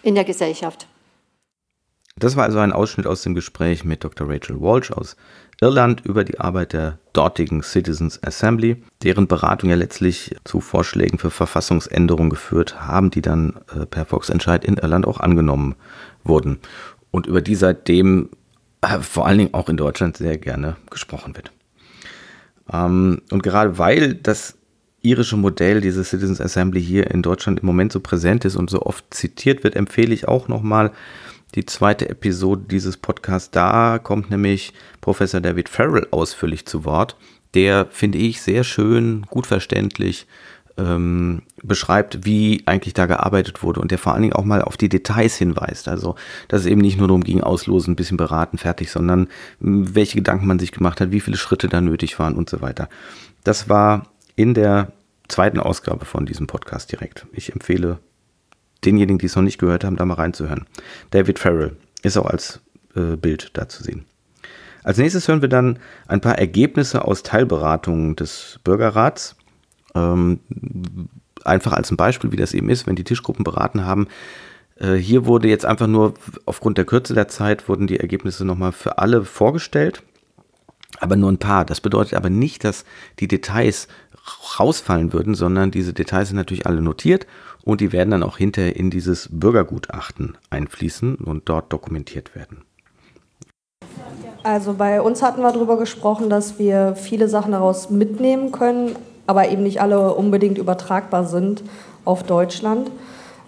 [0.02, 0.86] in der Gesellschaft.
[2.16, 4.28] Das war also ein Ausschnitt aus dem Gespräch mit Dr.
[4.28, 5.16] Rachel Walsh aus
[5.64, 11.30] Irland über die Arbeit der dortigen Citizens Assembly, deren Beratung ja letztlich zu Vorschlägen für
[11.30, 15.74] Verfassungsänderungen geführt haben, die dann äh, per Volksentscheid in Irland auch angenommen
[16.22, 16.58] wurden
[17.10, 18.28] und über die seitdem
[18.82, 21.50] äh, vor allen Dingen auch in Deutschland sehr gerne gesprochen wird.
[22.70, 24.58] Ähm, und gerade weil das
[25.00, 28.82] irische Modell, diese Citizens Assembly hier in Deutschland im Moment so präsent ist und so
[28.82, 30.92] oft zitiert wird, empfehle ich auch nochmal
[31.54, 33.50] die zweite Episode dieses Podcasts.
[33.50, 37.16] Da kommt nämlich Professor David Farrell ausführlich zu Wort,
[37.54, 40.26] der, finde ich, sehr schön, gut verständlich
[40.76, 44.76] ähm, beschreibt, wie eigentlich da gearbeitet wurde und der vor allen Dingen auch mal auf
[44.76, 45.86] die Details hinweist.
[45.86, 46.16] Also,
[46.48, 49.28] dass es eben nicht nur darum ging, auslosen, ein bisschen beraten, fertig, sondern
[49.60, 52.88] welche Gedanken man sich gemacht hat, wie viele Schritte da nötig waren und so weiter.
[53.44, 54.92] Das war in der
[55.28, 57.26] zweiten Ausgabe von diesem Podcast direkt.
[57.32, 58.00] Ich empfehle
[58.84, 60.66] denjenigen, die es noch nicht gehört haben, da mal reinzuhören.
[61.10, 62.60] David Farrell ist auch als
[62.94, 64.04] äh, Bild da zu sehen.
[64.82, 69.36] Als nächstes hören wir dann ein paar Ergebnisse aus Teilberatungen des Bürgerrats.
[69.94, 70.40] Ähm,
[71.44, 74.08] einfach als ein Beispiel, wie das eben ist, wenn die Tischgruppen beraten haben.
[74.76, 78.72] Äh, hier wurde jetzt einfach nur aufgrund der Kürze der Zeit wurden die Ergebnisse nochmal
[78.72, 80.02] für alle vorgestellt,
[81.00, 81.64] aber nur ein paar.
[81.64, 82.84] Das bedeutet aber nicht, dass
[83.20, 83.88] die Details
[84.58, 87.26] rausfallen würden, sondern diese Details sind natürlich alle notiert
[87.64, 92.62] und die werden dann auch hinterher in dieses Bürgergutachten einfließen und dort dokumentiert werden.
[94.42, 98.94] Also bei uns hatten wir darüber gesprochen, dass wir viele Sachen daraus mitnehmen können,
[99.26, 101.62] aber eben nicht alle unbedingt übertragbar sind
[102.04, 102.90] auf Deutschland.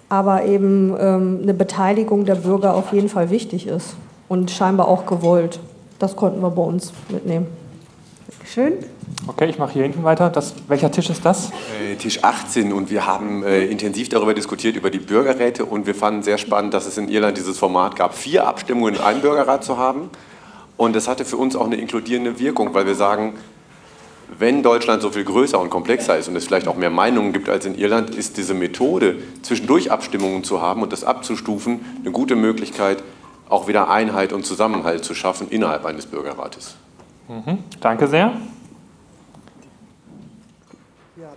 [0.09, 3.97] Aber eben ähm, eine Beteiligung der Bürger auf jeden Fall wichtig ist
[4.29, 5.59] und scheinbar auch gewollt.
[5.99, 7.47] Das konnten wir bei uns mitnehmen.
[8.53, 8.75] Schön.
[9.27, 10.31] Okay, ich mache hier hinten weiter.
[10.31, 11.51] Das, welcher Tisch ist das?
[11.83, 15.95] Äh, Tisch 18 und wir haben äh, intensiv darüber diskutiert, über die Bürgerräte und wir
[15.95, 19.65] fanden sehr spannend, dass es in Irland dieses Format gab, vier Abstimmungen in einem Bürgerrat
[19.65, 20.11] zu haben.
[20.77, 23.35] Und das hatte für uns auch eine inkludierende Wirkung, weil wir sagen,
[24.39, 27.49] wenn Deutschland so viel größer und komplexer ist und es vielleicht auch mehr Meinungen gibt
[27.49, 32.37] als in Irland, ist diese Methode, zwischendurch Abstimmungen zu haben und das abzustufen, eine gute
[32.37, 33.03] Möglichkeit,
[33.49, 36.77] auch wieder Einheit und Zusammenhalt zu schaffen innerhalb eines Bürgerrates.
[37.29, 38.33] Mhm, danke sehr.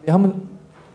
[0.03, 0.49] Wir haben,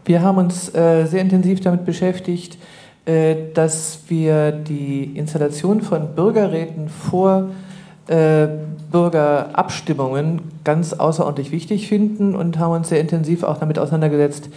[0.04, 2.58] wir haben uns äh, sehr intensiv damit beschäftigt,
[3.06, 7.50] äh, dass wir die Installation von Bürgerräten vor
[8.06, 8.46] äh,
[8.90, 14.48] Bürgerabstimmungen ganz außerordentlich wichtig finden und haben uns sehr intensiv auch damit auseinandergesetzt,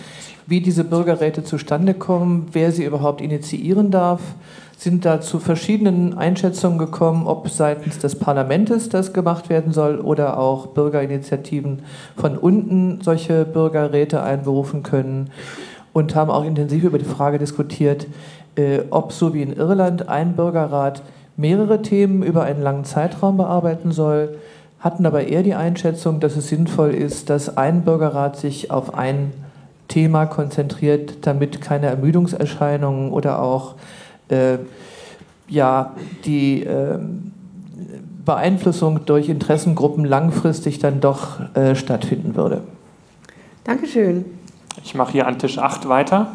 [0.46, 4.22] wie diese Bürgerräte zustande kommen, wer sie überhaupt initiieren darf,
[4.78, 10.38] sind da zu verschiedenen Einschätzungen gekommen, ob seitens des Parlaments das gemacht werden soll oder
[10.38, 11.80] auch Bürgerinitiativen
[12.16, 15.32] von unten solche Bürgerräte einberufen können
[15.94, 18.06] und haben auch intensiv über die Frage diskutiert,
[18.56, 21.02] äh, ob so wie in Irland ein Bürgerrat
[21.38, 24.38] mehrere Themen über einen langen Zeitraum bearbeiten soll,
[24.80, 29.34] hatten aber eher die Einschätzung, dass es sinnvoll ist, dass ein Bürgerrat sich auf ein
[29.88, 33.74] Thema konzentriert, damit keine Ermüdungserscheinungen oder auch
[34.30, 34.58] äh,
[35.48, 37.00] ja, die äh,
[38.26, 42.62] Beeinflussung durch Interessengruppen langfristig dann doch äh, stattfinden würde.
[43.64, 44.26] Dankeschön.
[44.84, 46.32] Ich mache hier an Tisch 8 weiter.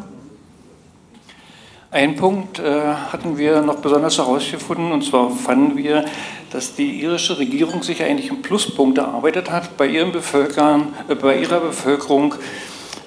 [1.91, 6.05] Ein Punkt äh, hatten wir noch besonders herausgefunden, und zwar fanden wir,
[6.51, 11.37] dass die irische Regierung sich eigentlich einen Pluspunkt erarbeitet hat bei, ihren Bevölkern, äh, bei
[11.37, 12.33] ihrer Bevölkerung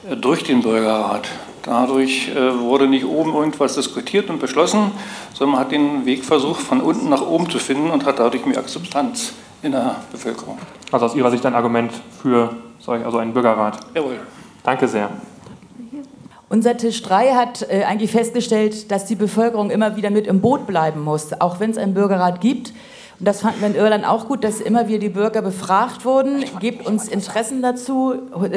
[0.08, 1.28] äh, durch den Bürgerrat.
[1.66, 4.92] Dadurch äh, wurde nicht oben irgendwas diskutiert und beschlossen,
[5.34, 8.46] sondern man hat den Weg versucht, von unten nach oben zu finden und hat dadurch
[8.46, 10.58] mehr Akzeptanz in der Bevölkerung.
[10.92, 11.90] Also aus Ihrer Sicht ein Argument
[12.22, 12.54] für
[12.86, 13.80] also einen Bürgerrat?
[13.94, 14.20] Jawohl.
[14.62, 15.10] Danke sehr.
[16.48, 20.68] Unser Tisch 3 hat äh, eigentlich festgestellt, dass die Bevölkerung immer wieder mit im Boot
[20.68, 22.72] bleiben muss, auch wenn es einen Bürgerrat gibt.
[23.18, 26.44] Und das fanden wir in Irland auch gut, dass immer wieder die Bürger befragt wurden,
[26.60, 28.14] gebt uns Interessen dazu,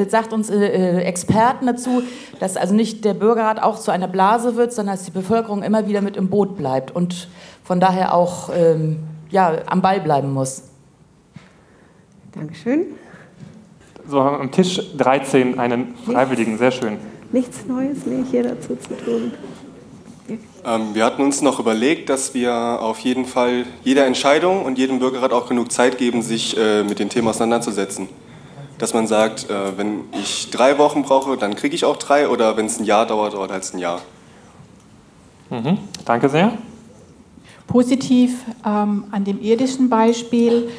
[0.10, 2.04] sagt uns äh, äh, Experten dazu,
[2.39, 5.88] dass also nicht der Bürgerrat auch zu einer Blase wird, sondern dass die Bevölkerung immer
[5.88, 7.30] wieder mit im Boot bleibt und
[7.63, 10.63] von daher auch ähm, ja, am Ball bleiben muss.
[12.34, 12.86] Dankeschön.
[14.08, 16.98] So, am Tisch 13 einen Freiwilligen, sehr schön.
[17.32, 19.32] Nichts Neues mehr hier dazu zu tun.
[20.65, 25.00] Ähm, wir hatten uns noch überlegt, dass wir auf jeden Fall jeder Entscheidung und jedem
[25.00, 28.08] Bürgerrat auch genug Zeit geben, sich äh, mit dem Thema auseinanderzusetzen.
[28.78, 32.58] Dass man sagt, äh, wenn ich drei Wochen brauche, dann kriege ich auch drei oder
[32.58, 34.02] wenn es ein Jahr dauert, dauert es ein Jahr.
[35.50, 35.78] Mhm.
[36.06, 36.54] Danke sehr.
[37.68, 40.70] Positiv ähm, an dem irdischen Beispiel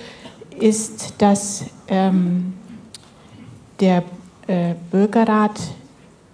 [0.59, 2.55] ist, dass ähm,
[3.79, 4.03] der
[4.47, 5.61] äh, Bürgerrat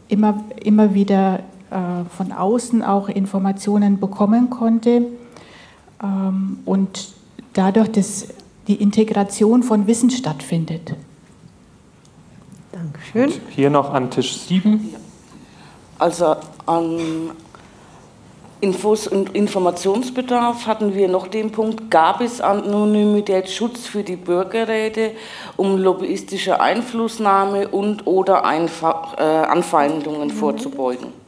[0.09, 5.03] immer, immer wieder von außen auch Informationen bekommen konnte
[6.03, 7.13] ähm, und
[7.53, 8.29] dadurch dass
[8.69, 10.95] die Integration von Wissen stattfindet.
[12.73, 13.25] Dankeschön.
[13.25, 14.95] Und hier noch an Tisch 7.
[15.99, 17.31] Also an
[18.61, 25.13] Infos und Informationsbedarf hatten wir noch den Punkt, gab es Anonymitätsschutz für die Bürgerräte,
[25.57, 30.33] um lobbyistische Einflussnahme und oder äh, Anfeindungen mhm.
[30.33, 31.26] vorzubeugen?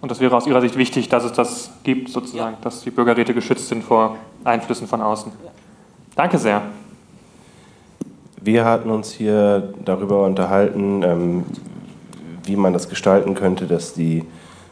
[0.00, 2.58] Und das wäre aus Ihrer Sicht wichtig, dass es das gibt, sozusagen, ja.
[2.62, 5.30] dass die Bürgerräte geschützt sind vor Einflüssen von außen.
[5.44, 5.50] Ja.
[6.16, 6.62] Danke sehr.
[8.40, 11.44] Wir hatten uns hier darüber unterhalten, ähm,
[12.44, 14.24] wie man das gestalten könnte, dass die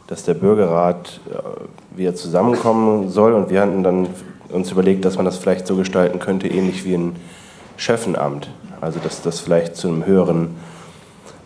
[0.09, 3.33] dass der Bürgerrat äh, wieder zusammenkommen soll.
[3.33, 4.07] Und wir hatten dann
[4.49, 7.15] uns überlegt, dass man das vielleicht so gestalten könnte, ähnlich wie ein
[7.77, 8.49] Schöffenamt.
[8.81, 10.55] Also dass das vielleicht zu einem höheren,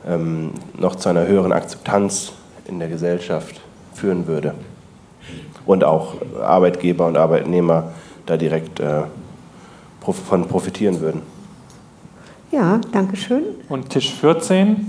[0.08, 2.32] ähm, noch zu einer höheren Akzeptanz
[2.66, 3.60] in der Gesellschaft
[3.94, 4.56] führen würde.
[5.66, 7.94] Und auch Arbeitgeber und Arbeitnehmer
[8.26, 9.04] da direkt äh,
[10.02, 11.22] von profitieren würden.
[12.52, 13.44] Ja, danke schön.
[13.70, 14.86] Und Tisch 14?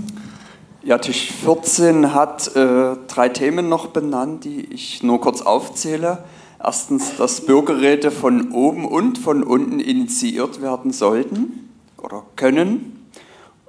[0.83, 6.19] Ja, Tisch 14 hat äh, drei Themen noch benannt, die ich nur kurz aufzähle.
[6.63, 13.07] Erstens, dass Bürgerräte von oben und von unten initiiert werden sollten oder können.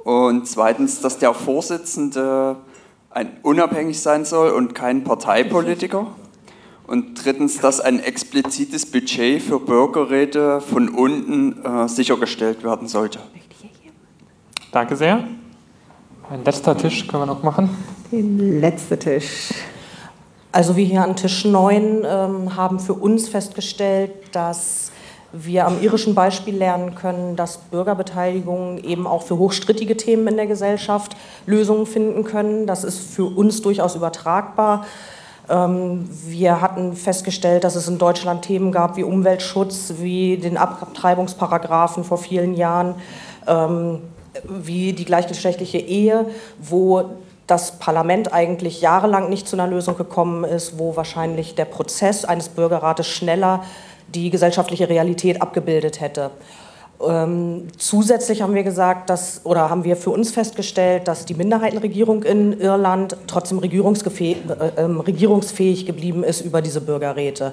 [0.05, 2.57] Und zweitens, dass der Vorsitzende
[3.17, 6.07] ein, unabhängig sein soll und kein Parteipolitiker.
[6.87, 13.19] Und drittens, dass ein explizites Budget für Bürgerräte von unten äh, sichergestellt werden sollte.
[14.71, 15.25] Danke sehr.
[16.29, 17.71] Ein letzter Tisch können wir noch machen.
[18.13, 19.49] Den letzten Tisch.
[20.53, 24.93] Also wir hier an Tisch 9 ähm, haben für uns festgestellt, dass
[25.39, 30.47] wir am irischen Beispiel lernen können, dass Bürgerbeteiligung eben auch für hochstrittige Themen in der
[30.47, 32.67] Gesellschaft Lösungen finden können.
[32.67, 34.85] Das ist für uns durchaus übertragbar.
[35.49, 42.05] Ähm, wir hatten festgestellt, dass es in Deutschland Themen gab wie Umweltschutz, wie den Abtreibungsparagraphen
[42.05, 42.95] vor vielen Jahren
[43.47, 44.01] ähm,
[44.45, 46.27] wie die gleichgeschlechtliche Ehe,
[46.59, 47.11] wo
[47.47, 52.49] das Parlament eigentlich jahrelang nicht zu einer Lösung gekommen ist, wo wahrscheinlich der Prozess eines
[52.49, 53.63] Bürgerrates schneller
[54.17, 56.31] die gesellschaftliche Realität abgebildet hätte.
[57.07, 62.23] Ähm, zusätzlich haben wir gesagt, dass, oder haben wir für uns festgestellt, dass die Minderheitenregierung
[62.23, 67.53] in Irland trotzdem regierungsfähig, äh, äh, regierungsfähig geblieben ist über diese Bürgerräte.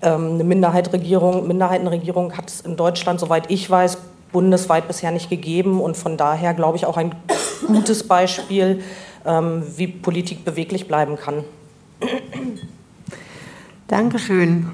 [0.00, 3.98] Ähm, eine Minderheitenregierung, Minderheitenregierung hat es in Deutschland, soweit ich weiß,
[4.32, 7.14] bundesweit bisher nicht gegeben und von daher glaube ich auch ein
[7.66, 8.82] gutes Beispiel,
[9.26, 11.44] ähm, wie Politik beweglich bleiben kann.
[13.88, 14.70] Dankeschön.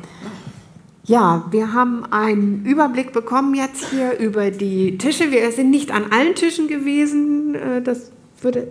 [1.07, 5.31] Ja, wir haben einen Überblick bekommen jetzt hier über die Tische.
[5.31, 7.55] Wir sind nicht an allen Tischen gewesen.
[7.55, 8.67] Äh, das würde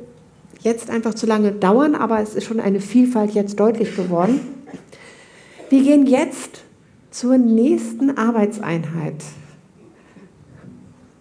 [0.59, 4.41] jetzt einfach zu lange dauern, aber es ist schon eine Vielfalt jetzt deutlich geworden.
[5.69, 6.63] Wir gehen jetzt
[7.09, 9.23] zur nächsten Arbeitseinheit.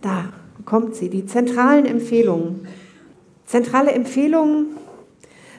[0.01, 0.33] Da
[0.65, 2.67] kommt sie, die zentralen Empfehlungen.
[3.47, 4.67] Zentrale Empfehlungen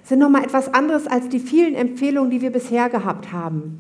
[0.04, 3.80] sind nochmal etwas anderes als die vielen Empfehlungen, die wir bisher gehabt haben.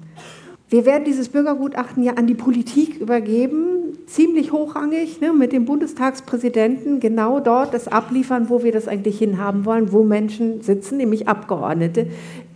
[0.69, 6.99] Wir werden dieses Bürgergutachten ja an die Politik übergeben, ziemlich hochrangig, ne, mit dem Bundestagspräsidenten
[6.99, 12.07] genau dort das abliefern, wo wir das eigentlich hinhaben wollen, wo Menschen sitzen, nämlich Abgeordnete,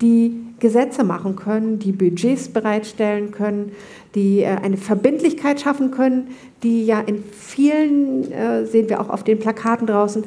[0.02, 3.72] die Gesetze machen können, die Budgets bereitstellen können,
[4.16, 6.30] die äh, eine Verbindlichkeit schaffen können,
[6.64, 10.24] die ja in vielen, äh, sehen wir auch auf den Plakaten draußen,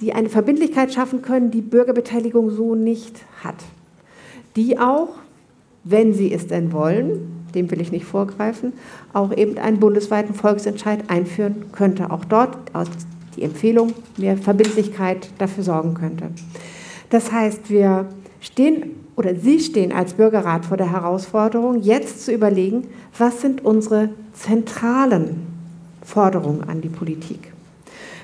[0.00, 3.56] die eine Verbindlichkeit schaffen können, die Bürgerbeteiligung so nicht hat.
[4.54, 5.08] Die auch,
[5.88, 8.72] wenn sie es denn wollen, dem will ich nicht vorgreifen,
[9.12, 12.10] auch eben einen bundesweiten Volksentscheid einführen könnte.
[12.10, 12.88] Auch dort aus
[13.36, 16.30] die Empfehlung mehr Verbindlichkeit dafür sorgen könnte.
[17.10, 18.06] Das heißt, wir
[18.40, 22.86] stehen oder Sie stehen als Bürgerrat vor der Herausforderung, jetzt zu überlegen,
[23.16, 25.44] was sind unsere zentralen
[26.04, 27.52] Forderungen an die Politik.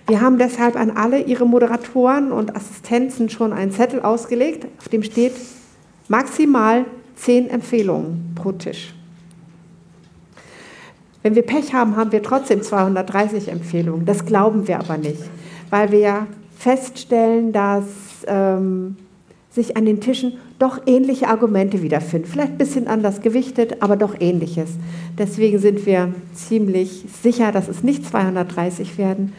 [0.07, 5.03] Wir haben deshalb an alle Ihre Moderatoren und Assistenzen schon einen Zettel ausgelegt, auf dem
[5.03, 5.33] steht
[6.09, 6.85] maximal
[7.17, 8.95] zehn Empfehlungen pro Tisch.
[11.23, 14.05] Wenn wir Pech haben, haben wir trotzdem 230 Empfehlungen.
[14.05, 15.23] Das glauben wir aber nicht,
[15.71, 16.27] weil wir ja
[16.59, 17.85] feststellen, dass
[18.27, 18.97] ähm,
[19.51, 22.29] sich an den Tischen doch ähnliche Argumente wiederfinden.
[22.29, 24.71] Vielleicht ein bisschen anders gewichtet, aber doch ähnliches.
[25.17, 29.33] Deswegen sind wir ziemlich sicher, dass es nicht 230 werden,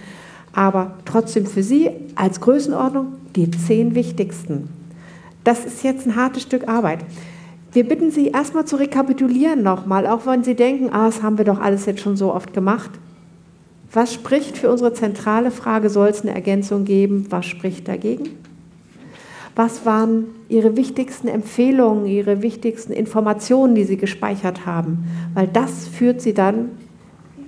[0.53, 4.69] aber trotzdem für Sie als Größenordnung die zehn wichtigsten.
[5.43, 6.99] Das ist jetzt ein hartes Stück Arbeit.
[7.75, 11.43] Wir bitten Sie erstmal zu rekapitulieren nochmal, auch wenn Sie denken, ah, das haben wir
[11.43, 12.89] doch alles jetzt schon so oft gemacht.
[13.91, 17.25] Was spricht für unsere zentrale Frage, soll es eine Ergänzung geben?
[17.31, 18.29] Was spricht dagegen?
[19.57, 25.03] Was waren Ihre wichtigsten Empfehlungen, Ihre wichtigsten Informationen, die Sie gespeichert haben?
[25.33, 26.69] Weil das führt Sie dann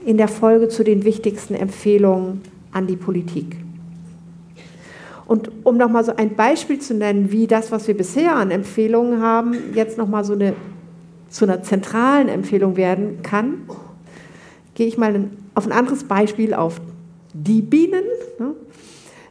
[0.05, 2.41] in der Folge zu den wichtigsten Empfehlungen
[2.73, 3.55] an die Politik.
[5.27, 9.21] Und um nochmal so ein Beispiel zu nennen, wie das, was wir bisher an Empfehlungen
[9.21, 10.53] haben, jetzt nochmal so eine,
[11.29, 13.63] zu einer zentralen Empfehlung werden kann,
[14.73, 16.79] gehe ich mal auf ein anderes Beispiel auf
[17.33, 18.03] die Bienen.
[18.39, 18.53] Ne?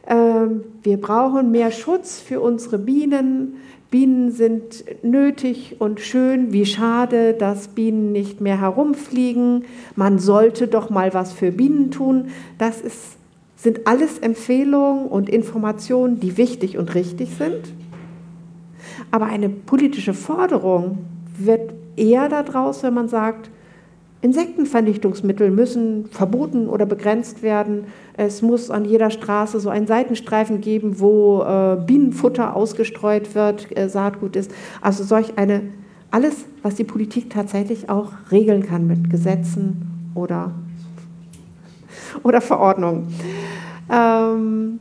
[0.07, 3.55] Ähm, wir brauchen mehr Schutz für unsere Bienen.
[3.89, 6.53] Bienen sind nötig und schön.
[6.53, 9.65] Wie schade, dass Bienen nicht mehr herumfliegen.
[9.95, 12.27] Man sollte doch mal was für Bienen tun.
[12.57, 13.16] Das ist,
[13.57, 17.73] sind alles Empfehlungen und Informationen, die wichtig und richtig sind.
[19.11, 20.99] Aber eine politische Forderung
[21.37, 23.49] wird eher daraus, wenn man sagt,
[24.21, 27.85] Insektenvernichtungsmittel müssen verboten oder begrenzt werden.
[28.15, 33.89] Es muss an jeder Straße so einen Seitenstreifen geben, wo äh, Bienenfutter ausgestreut wird, äh,
[33.89, 34.51] Saatgut ist.
[34.81, 35.61] Also solch eine,
[36.09, 40.51] alles, was die Politik tatsächlich auch regeln kann mit Gesetzen oder,
[42.23, 43.13] oder Verordnungen.
[43.91, 44.79] Ähm,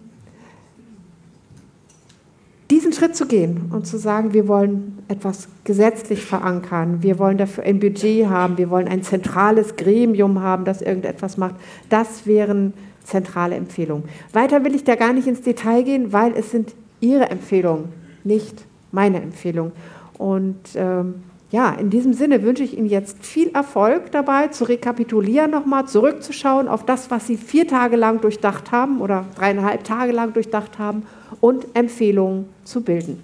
[2.70, 7.64] diesen Schritt zu gehen und zu sagen, wir wollen etwas gesetzlich verankern, wir wollen dafür
[7.64, 11.54] ein Budget haben, wir wollen ein zentrales Gremium haben, das irgendetwas macht,
[11.90, 12.72] das wären
[13.04, 14.04] zentrale Empfehlungen.
[14.32, 17.84] Weiter will ich da gar nicht ins Detail gehen, weil es sind Ihre Empfehlungen,
[18.24, 19.72] nicht meine Empfehlungen.
[20.18, 21.22] Und ähm,
[21.56, 26.68] ja, in diesem Sinne wünsche ich Ihnen jetzt viel Erfolg dabei, zu rekapitulieren nochmal, zurückzuschauen
[26.68, 31.04] auf das, was Sie vier Tage lang durchdacht haben oder dreieinhalb Tage lang durchdacht haben
[31.40, 33.22] und Empfehlungen zu bilden.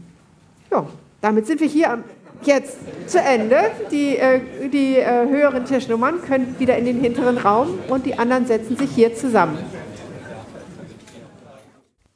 [0.71, 0.87] Ja,
[1.21, 2.03] damit sind wir hier
[2.43, 3.71] jetzt zu Ende.
[3.91, 4.41] Die, äh,
[4.73, 8.93] die äh, höheren Tischnummern können wieder in den hinteren Raum und die anderen setzen sich
[8.93, 9.59] hier zusammen.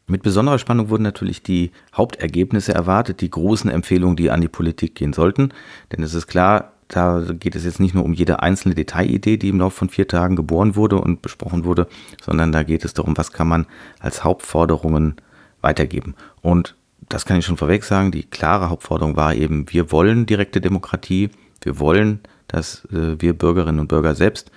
[0.09, 4.95] Mit besonderer Spannung wurden natürlich die Hauptergebnisse erwartet, die großen Empfehlungen, die an die Politik
[4.95, 5.53] gehen sollten.
[5.91, 9.49] Denn es ist klar, da geht es jetzt nicht nur um jede einzelne Detailidee, die
[9.49, 11.89] im Laufe von vier Tagen geboren wurde und besprochen wurde,
[12.23, 13.67] sondern da geht es darum, was kann man
[13.99, 15.17] als Hauptforderungen
[15.61, 16.15] weitergeben.
[16.41, 16.77] Und
[17.09, 21.31] das kann ich schon vorweg sagen, die klare Hauptforderung war eben, wir wollen direkte Demokratie,
[21.63, 24.53] wir wollen, dass äh, wir Bürgerinnen und Bürger selbst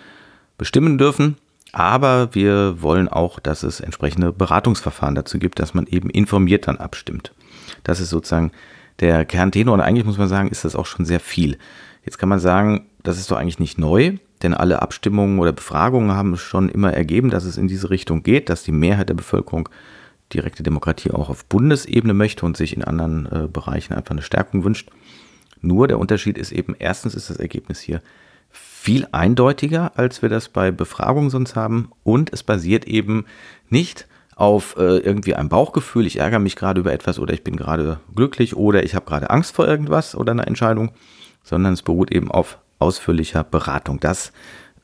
[0.60, 1.38] bestimmen dürfen,
[1.72, 6.78] aber wir wollen auch, dass es entsprechende Beratungsverfahren dazu gibt, dass man eben informiert dann
[6.78, 7.34] abstimmt.
[7.84, 8.52] Das ist sozusagen
[9.00, 11.58] der Kerntenor und eigentlich muss man sagen, ist das auch schon sehr viel.
[12.04, 16.12] Jetzt kann man sagen, das ist doch eigentlich nicht neu, denn alle Abstimmungen oder Befragungen
[16.12, 19.70] haben schon immer ergeben, dass es in diese Richtung geht, dass die Mehrheit der Bevölkerung
[20.34, 24.64] direkte Demokratie auch auf Bundesebene möchte und sich in anderen äh, Bereichen einfach eine Stärkung
[24.64, 24.90] wünscht.
[25.62, 28.02] Nur der Unterschied ist eben, erstens ist das Ergebnis hier
[28.80, 33.26] viel eindeutiger, als wir das bei Befragungen sonst haben und es basiert eben
[33.68, 34.08] nicht
[34.38, 38.00] auf äh, irgendwie einem Bauchgefühl, ich ärgere mich gerade über etwas oder ich bin gerade
[38.16, 40.92] glücklich oder ich habe gerade Angst vor irgendwas oder einer Entscheidung,
[41.44, 44.00] sondern es beruht eben auf ausführlicher Beratung.
[44.00, 44.32] Das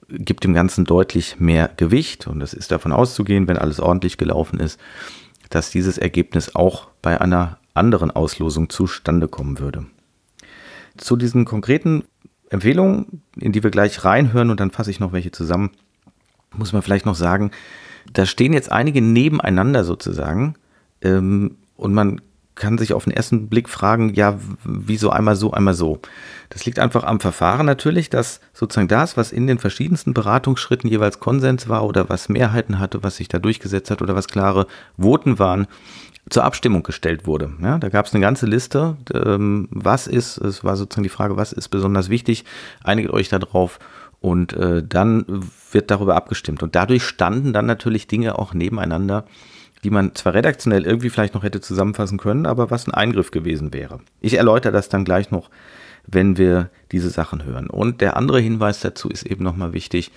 [0.10, 4.60] gibt dem Ganzen deutlich mehr Gewicht und es ist davon auszugehen, wenn alles ordentlich gelaufen
[4.60, 4.78] ist,
[5.50, 9.86] dass dieses Ergebnis auch bei einer anderen Auslosung zustande kommen würde.
[10.98, 12.04] Zu diesen konkreten
[12.50, 15.72] Empfehlungen, in die wir gleich reinhören und dann fasse ich noch welche zusammen,
[16.54, 17.52] muss man vielleicht noch sagen,
[18.14, 20.56] da stehen jetzt einige nebeneinander sozusagen
[21.02, 22.22] ähm, und man
[22.56, 26.00] kann sich auf den ersten Blick fragen, ja, wieso einmal so, einmal so.
[26.50, 31.20] Das liegt einfach am Verfahren natürlich, dass sozusagen das, was in den verschiedensten Beratungsschritten jeweils
[31.20, 34.68] Konsens war oder was Mehrheiten hatte, was sich da durchgesetzt hat oder was klare
[34.98, 35.68] Voten waren,
[36.30, 37.54] zur Abstimmung gestellt wurde.
[37.62, 41.38] Ja, da gab es eine ganze Liste, ähm, was ist, es war sozusagen die Frage,
[41.38, 42.46] was ist besonders wichtig,
[42.84, 43.80] einigt euch darauf
[44.22, 45.26] und äh, dann
[45.72, 46.64] wird darüber abgestimmt.
[46.64, 49.26] Und dadurch standen dann natürlich Dinge auch nebeneinander,
[49.84, 53.72] die man zwar redaktionell irgendwie vielleicht noch hätte zusammenfassen können, aber was ein Eingriff gewesen
[53.72, 54.00] wäre.
[54.20, 55.52] Ich erläutere das dann gleich noch,
[56.08, 57.70] wenn wir diese Sachen hören.
[57.70, 60.12] Und der andere Hinweis dazu ist eben nochmal wichtig.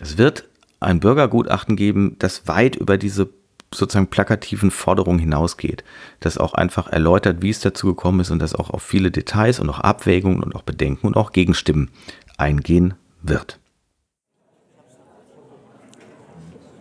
[0.00, 0.48] Es wird
[0.80, 3.28] ein Bürgergutachten geben, das weit über diese
[3.72, 5.84] sozusagen plakativen Forderungen hinausgeht,
[6.20, 9.60] das auch einfach erläutert, wie es dazu gekommen ist und das auch auf viele Details
[9.60, 11.90] und auch Abwägungen und auch Bedenken und auch Gegenstimmen
[12.38, 13.58] eingehen wird.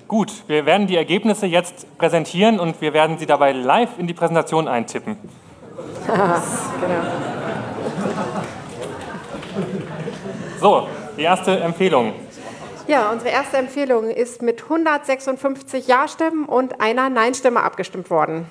[0.08, 4.14] Gut, wir werden die Ergebnisse jetzt präsentieren und wir werden sie dabei live in die
[4.14, 5.18] Präsentation eintippen.
[6.08, 7.04] genau.
[10.62, 12.14] So, die erste Empfehlung.
[12.88, 18.48] Ja, unsere erste Empfehlung ist mit 156 Ja-Stimmen und einer Nein-Stimme abgestimmt worden.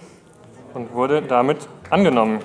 [0.75, 2.41] Und wurde damit angenommen.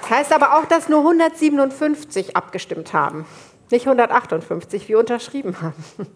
[0.00, 3.26] Das heißt aber auch, dass nur 157 abgestimmt haben,
[3.70, 5.84] nicht 158, wie unterschrieben haben.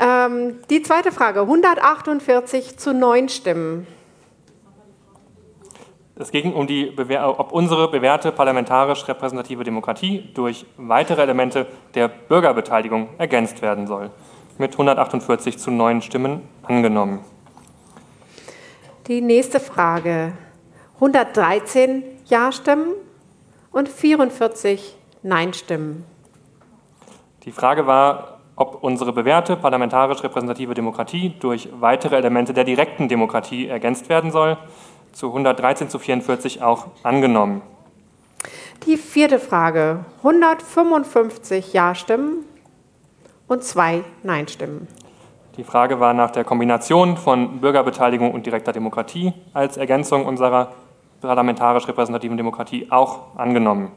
[0.00, 3.88] Ähm, die zweite Frage, 148 zu 9 Stimmen.
[6.20, 6.92] Es ging um die,
[7.22, 14.10] ob unsere bewährte parlamentarisch repräsentative Demokratie durch weitere Elemente der Bürgerbeteiligung ergänzt werden soll.
[14.58, 17.20] Mit 148 zu 9 Stimmen angenommen.
[19.06, 20.32] Die nächste Frage.
[20.96, 22.94] 113 Ja-Stimmen
[23.70, 26.04] und 44 Nein-Stimmen.
[27.44, 33.68] Die Frage war, ob unsere bewährte parlamentarisch repräsentative Demokratie durch weitere Elemente der direkten Demokratie
[33.68, 34.58] ergänzt werden soll.
[35.18, 37.60] Zu 113 zu 44 auch angenommen.
[38.86, 40.04] Die vierte Frage.
[40.18, 42.44] 155 Ja-Stimmen
[43.48, 44.86] und zwei Nein-Stimmen.
[45.56, 50.72] Die Frage war nach der Kombination von Bürgerbeteiligung und direkter Demokratie als Ergänzung unserer
[51.20, 53.90] parlamentarisch repräsentativen Demokratie auch angenommen.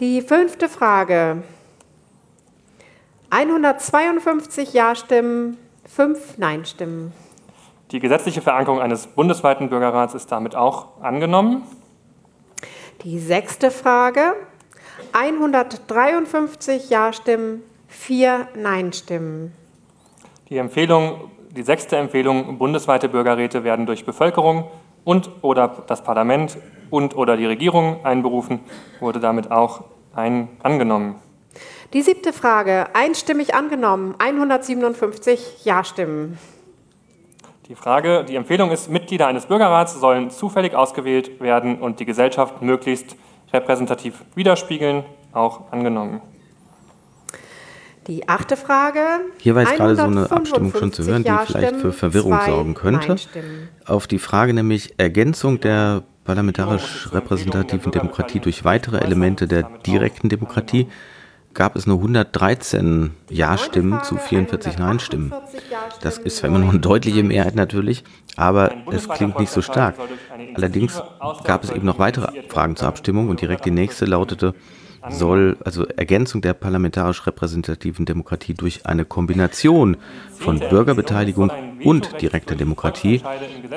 [0.00, 1.44] Die fünfte Frage.
[3.30, 7.12] 152 Ja-Stimmen, 5 Nein-Stimmen.
[7.90, 11.62] Die gesetzliche Verankerung eines bundesweiten Bürgerrats ist damit auch angenommen.
[13.02, 14.34] Die sechste Frage.
[15.12, 19.52] 153 Ja-Stimmen, 4 Nein-Stimmen.
[20.50, 24.70] Die Empfehlung, die sechste Empfehlung, bundesweite Bürgerräte werden durch Bevölkerung
[25.04, 26.58] und oder das Parlament
[26.90, 28.60] und oder die Regierung einberufen,
[29.00, 29.84] wurde damit auch
[30.14, 31.16] ein, angenommen.
[31.94, 36.38] Die siebte Frage, einstimmig angenommen, 157 Ja-Stimmen.
[37.68, 42.62] Die Frage, die Empfehlung ist, Mitglieder eines Bürgerrats sollen zufällig ausgewählt werden und die Gesellschaft
[42.62, 43.14] möglichst
[43.52, 45.04] repräsentativ widerspiegeln,
[45.34, 46.22] auch angenommen.
[48.06, 49.00] Die achte Frage.
[49.38, 52.72] Hier war jetzt gerade so eine Abstimmung schon zu hören, die vielleicht für Verwirrung sorgen
[52.72, 53.16] könnte.
[53.84, 60.88] Auf die Frage nämlich Ergänzung der parlamentarisch repräsentativen Demokratie durch weitere Elemente der direkten Demokratie
[61.58, 65.32] gab es nur 113 Ja-Stimmen zu 44 Nein-Stimmen.
[66.02, 68.04] Das ist zwar immer noch eine deutliche Mehrheit natürlich,
[68.36, 69.96] aber es klingt nicht so stark.
[70.54, 71.02] Allerdings
[71.42, 74.54] gab es eben noch weitere Fragen zur Abstimmung und direkt die nächste lautete,
[75.08, 79.96] soll also Ergänzung der parlamentarisch repräsentativen Demokratie durch eine Kombination
[80.38, 81.50] von Bürgerbeteiligung
[81.82, 83.20] und direkter Demokratie.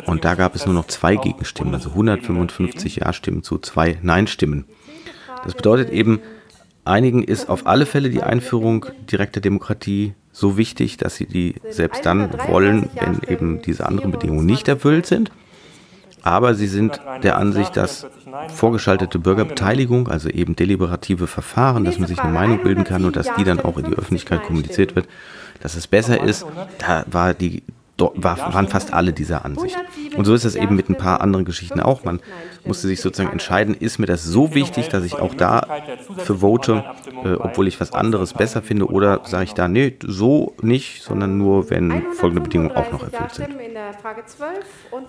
[0.05, 4.65] Und da gab es nur noch zwei Gegenstimmen, also 155 Ja-Stimmen zu zwei Nein-Stimmen.
[5.43, 6.19] Das bedeutet eben,
[6.91, 12.05] Einigen ist auf alle Fälle die Einführung direkter Demokratie so wichtig, dass sie die selbst
[12.05, 15.31] dann wollen, wenn eben diese anderen Bedingungen nicht erfüllt sind.
[16.21, 18.07] Aber sie sind der Ansicht, dass
[18.49, 23.33] vorgeschaltete Bürgerbeteiligung, also eben deliberative Verfahren, dass man sich eine Meinung bilden kann und dass
[23.37, 25.07] die dann auch in die Öffentlichkeit kommuniziert wird,
[25.61, 26.45] dass es besser ist.
[26.77, 27.63] Da war die
[28.15, 29.77] waren fast alle dieser Ansicht.
[30.15, 32.03] Und so ist es eben mit ein paar anderen Geschichten auch.
[32.03, 32.19] Man
[32.65, 35.65] musste sich sozusagen entscheiden, ist mir das so wichtig, dass ich auch da
[36.17, 36.83] für vote,
[37.23, 41.37] äh, obwohl ich was anderes besser finde, oder sage ich da, nee, so nicht, sondern
[41.37, 43.49] nur, wenn folgende Bedingungen auch noch erfüllt sind.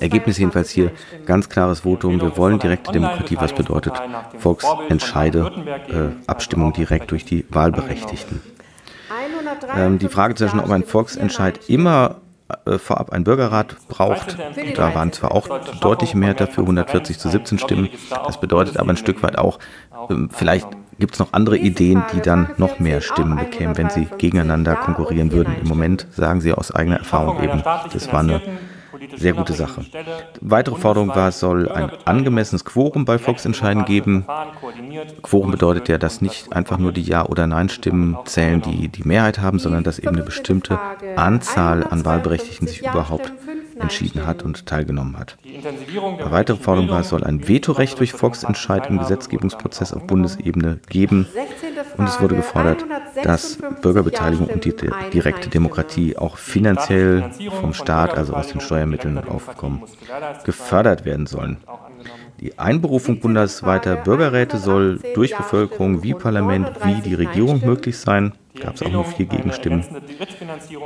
[0.01, 0.93] Ergebnis jedenfalls hier,
[1.27, 3.95] ganz klares Votum, wir wollen direkte Demokratie, was bedeutet
[4.39, 5.53] Volksentscheide,
[5.89, 8.41] äh, Abstimmung direkt durch die Wahlberechtigten.
[9.77, 12.22] Ähm, die Frage zwischen, ob ein Volksentscheid immer
[12.67, 14.37] äh, vorab ein Bürgerrat braucht.
[14.77, 15.49] Da waren zwar auch
[15.81, 17.89] deutlich mehr dafür, 140 zu 17 Stimmen.
[18.27, 19.59] Das bedeutet aber ein Stück weit auch,
[20.11, 24.07] ähm, vielleicht gibt es noch andere Ideen, die dann noch mehr Stimmen bekämen, wenn sie
[24.19, 25.57] gegeneinander konkurrieren würden.
[25.61, 28.41] Im Moment sagen sie aus eigener Erfahrung eben, das war eine
[29.17, 29.85] sehr gute Sache.
[30.41, 34.27] Weitere Forderung war, es soll ein angemessenes Quorum bei Volksentscheiden geben.
[35.23, 39.41] Quorum bedeutet ja, dass nicht einfach nur die Ja- oder Nein-Stimmen zählen, die die Mehrheit
[39.41, 40.79] haben, sondern dass eben eine bestimmte
[41.17, 43.33] Anzahl an Wahlberechtigten sich überhaupt
[43.79, 45.37] entschieden hat und teilgenommen hat.
[45.45, 51.27] Eine weitere Forderung war, es soll ein Vetorecht durch Volksentscheid im Gesetzgebungsprozess auf Bundesebene geben.
[51.97, 52.85] Und es wurde gefordert,
[53.23, 54.75] dass Bürgerbeteiligung und die
[55.13, 59.83] direkte Demokratie auch finanziell vom Staat, also aus den Steuermitteln aufkommen,
[60.45, 61.59] gefördert werden sollen.
[62.41, 68.33] Die Einberufung bundesweiter Bürgerräte soll durch Bevölkerung wie Parlament wie die Regierung möglich sein.
[68.61, 69.85] Gab es auch nur vier Gegenstimmen.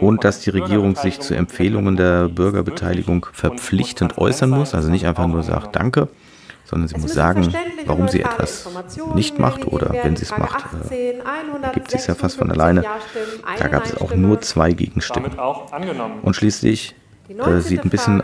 [0.00, 5.26] Und dass die Regierung sich zu Empfehlungen der Bürgerbeteiligung verpflichtend äußern muss, also nicht einfach
[5.26, 6.08] nur sagt Danke.
[6.64, 7.52] sondern sie muss sagen,
[7.84, 8.68] warum sie etwas
[9.14, 11.14] nicht macht oder wenn sie es macht, äh,
[11.72, 12.84] gibt es ja fast von alleine.
[13.58, 15.32] Da gab es auch nur zwei Gegenstimmen.
[16.22, 16.94] Und schließlich
[17.28, 18.22] äh, sieht ein bisschen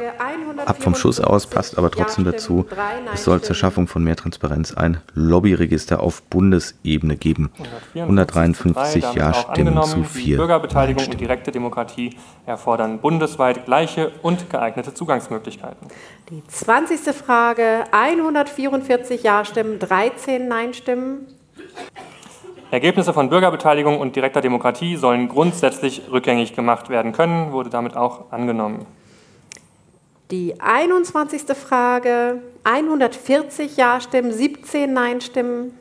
[0.65, 2.67] ab vom Schuss aus, passt aber trotzdem dazu.
[3.13, 7.51] Es soll zur Schaffung von mehr Transparenz ein Lobbyregister auf Bundesebene geben.
[7.95, 15.89] 153 Ja-Stimmen zu 4 Bürgerbeteiligung und direkte Demokratie erfordern bundesweit gleiche und geeignete Zugangsmöglichkeiten.
[16.31, 17.15] Die 20.
[17.15, 21.27] Frage, 144 Ja-Stimmen, 13 Nein-Stimmen.
[22.73, 28.33] Ergebnisse von Bürgerbeteiligung und direkter Demokratie sollen grundsätzlich rückgängig gemacht werden können, wurde damit auch
[28.33, 28.87] angenommen.
[30.31, 31.43] Die 21.
[31.55, 35.75] Frage, 140 Ja-Stimmen, 17 Nein-Stimmen.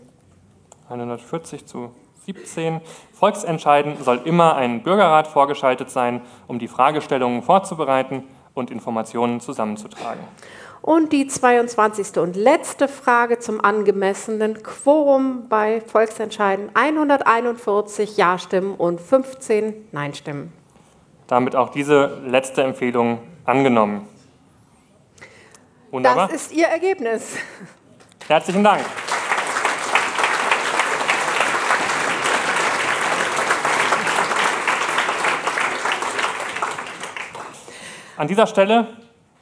[0.89, 1.91] 140 zu
[2.25, 2.81] 17.
[3.13, 10.19] Volksentscheiden soll immer ein Bürgerrat vorgeschaltet sein, um die Fragestellungen vorzubereiten und Informationen zusammenzutragen.
[10.81, 12.17] Und die 22.
[12.17, 16.71] und letzte Frage zum angemessenen Quorum bei Volksentscheiden.
[16.73, 20.51] 141 Ja-Stimmen und 15 Nein-Stimmen.
[21.27, 24.07] Damit auch diese letzte Empfehlung angenommen.
[25.91, 26.29] Wunderbar.
[26.29, 27.37] Das ist Ihr Ergebnis.
[28.27, 28.81] Herzlichen Dank.
[38.17, 38.87] An dieser Stelle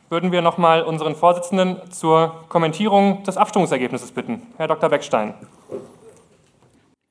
[0.10, 4.41] würden wir noch mal unseren Vorsitzenden zur Kommentierung des Abstimmungsergebnisses bitten.
[4.57, 4.89] Herr Dr.
[4.89, 5.36] Beckstein.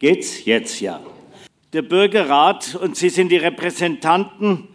[0.01, 1.01] Geht's jetzt ja.
[1.73, 4.69] Der Bürgerrat und Sie sind die Repräsentanten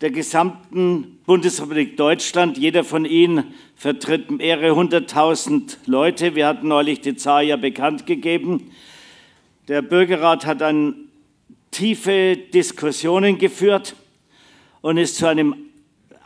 [0.00, 2.56] der gesamten Bundesrepublik Deutschland.
[2.56, 6.34] Jeder von Ihnen vertritt mehrere hunderttausend Leute.
[6.34, 8.70] Wir hatten neulich die Zahl ja bekannt gegeben.
[9.68, 11.08] Der Bürgerrat hat dann
[11.70, 13.96] tiefe Diskussionen geführt
[14.80, 15.56] und ist zu einem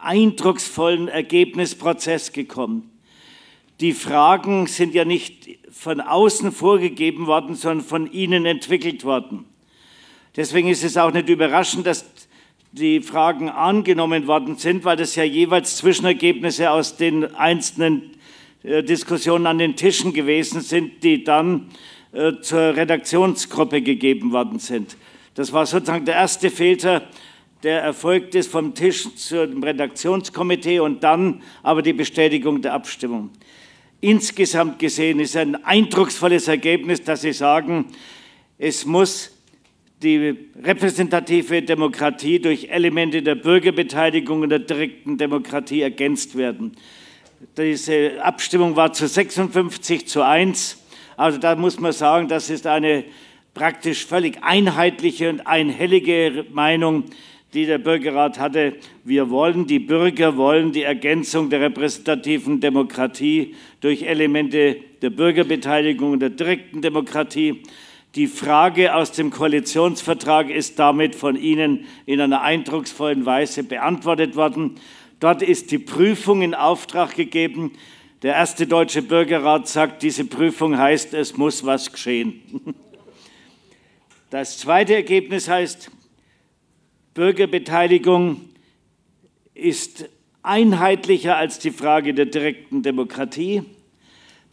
[0.00, 2.90] eindrucksvollen Ergebnisprozess gekommen.
[3.80, 9.44] Die Fragen sind ja nicht von außen vorgegeben worden, sondern von Ihnen entwickelt worden.
[10.36, 12.04] Deswegen ist es auch nicht überraschend, dass
[12.72, 18.10] die Fragen angenommen worden sind, weil das ja jeweils Zwischenergebnisse aus den einzelnen
[18.62, 21.68] äh, Diskussionen an den Tischen gewesen sind, die dann
[22.12, 24.96] äh, zur Redaktionsgruppe gegeben worden sind.
[25.34, 27.02] Das war sozusagen der erste Filter,
[27.62, 33.30] der erfolgt ist vom Tisch zum Redaktionskomitee und dann aber die Bestätigung der Abstimmung.
[34.00, 37.86] Insgesamt gesehen ist ein eindrucksvolles Ergebnis, dass Sie sagen,
[38.58, 39.32] es muss
[40.02, 46.76] die repräsentative Demokratie durch Elemente der Bürgerbeteiligung und der direkten Demokratie ergänzt werden.
[47.56, 50.78] Diese Abstimmung war zu 56 zu 1.
[51.16, 53.04] Also da muss man sagen, das ist eine
[53.54, 57.04] praktisch völlig einheitliche und einhellige Meinung,
[57.54, 58.74] die der Bürgerrat hatte.
[59.04, 66.20] Wir wollen, die Bürger wollen die Ergänzung der repräsentativen Demokratie durch Elemente der Bürgerbeteiligung und
[66.20, 67.62] der direkten Demokratie.
[68.14, 74.76] Die Frage aus dem Koalitionsvertrag ist damit von Ihnen in einer eindrucksvollen Weise beantwortet worden.
[75.20, 77.72] Dort ist die Prüfung in Auftrag gegeben.
[78.22, 82.42] Der erste deutsche Bürgerrat sagt, diese Prüfung heißt, es muss was geschehen.
[84.30, 85.90] Das zweite Ergebnis heißt,
[87.18, 88.42] Bürgerbeteiligung
[89.52, 90.08] ist
[90.44, 93.64] einheitlicher als die Frage der direkten Demokratie.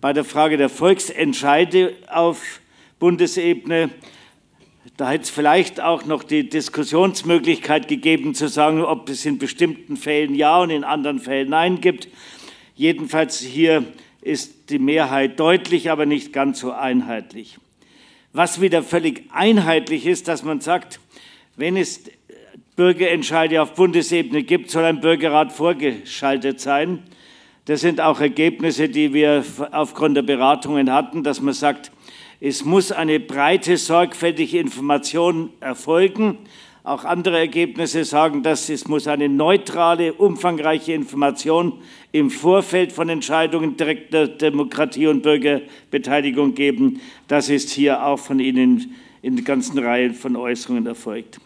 [0.01, 2.61] Bei der Frage der Volksentscheide auf
[2.97, 3.91] Bundesebene,
[4.97, 9.95] da hätte es vielleicht auch noch die Diskussionsmöglichkeit gegeben, zu sagen, ob es in bestimmten
[9.95, 12.07] Fällen Ja und in anderen Fällen Nein gibt.
[12.74, 13.86] Jedenfalls hier
[14.22, 17.59] ist die Mehrheit deutlich, aber nicht ganz so einheitlich.
[18.34, 20.99] Was wieder völlig einheitlich ist, dass man sagt,
[21.57, 22.05] wenn es
[22.76, 27.03] Bürgerentscheide auf Bundesebene gibt, soll ein Bürgerrat vorgeschaltet sein.
[27.65, 31.91] Das sind auch Ergebnisse, die wir aufgrund der Beratungen hatten, dass man sagt,
[32.41, 36.38] es muss eine breite, sorgfältige Information erfolgen.
[36.84, 43.78] Auch andere Ergebnisse sagen, dass es muss eine neutrale, umfangreiche Information im Vorfeld von Entscheidungen
[43.78, 46.99] direkter Demokratie und Bürgerbeteiligung geben.
[47.28, 51.39] Das ist hier auch von Ihnen in ganzen Reihe von Äußerungen erfolgt.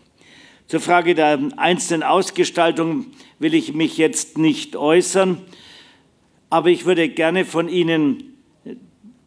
[0.70, 3.08] Zur Frage der einzelnen Ausgestaltung
[3.40, 5.42] will ich mich jetzt nicht äußern,
[6.52, 8.38] aber ich würde gerne von Ihnen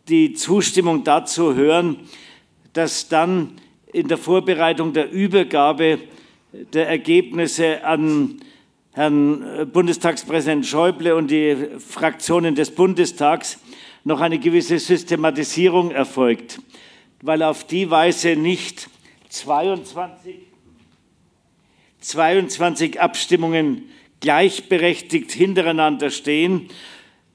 [0.07, 1.97] die Zustimmung dazu hören,
[2.75, 3.55] dass dann
[3.93, 5.99] in der Vorbereitung der Übergabe
[6.53, 8.37] der Ergebnisse an
[8.93, 13.59] Herrn Bundestagspräsident Schäuble und die Fraktionen des Bundestags
[14.05, 16.61] noch eine gewisse Systematisierung erfolgt,
[17.21, 18.89] weil auf die Weise nicht
[19.29, 20.52] 22
[22.03, 23.89] 22 Abstimmungen
[24.21, 26.69] gleichberechtigt hintereinander stehen,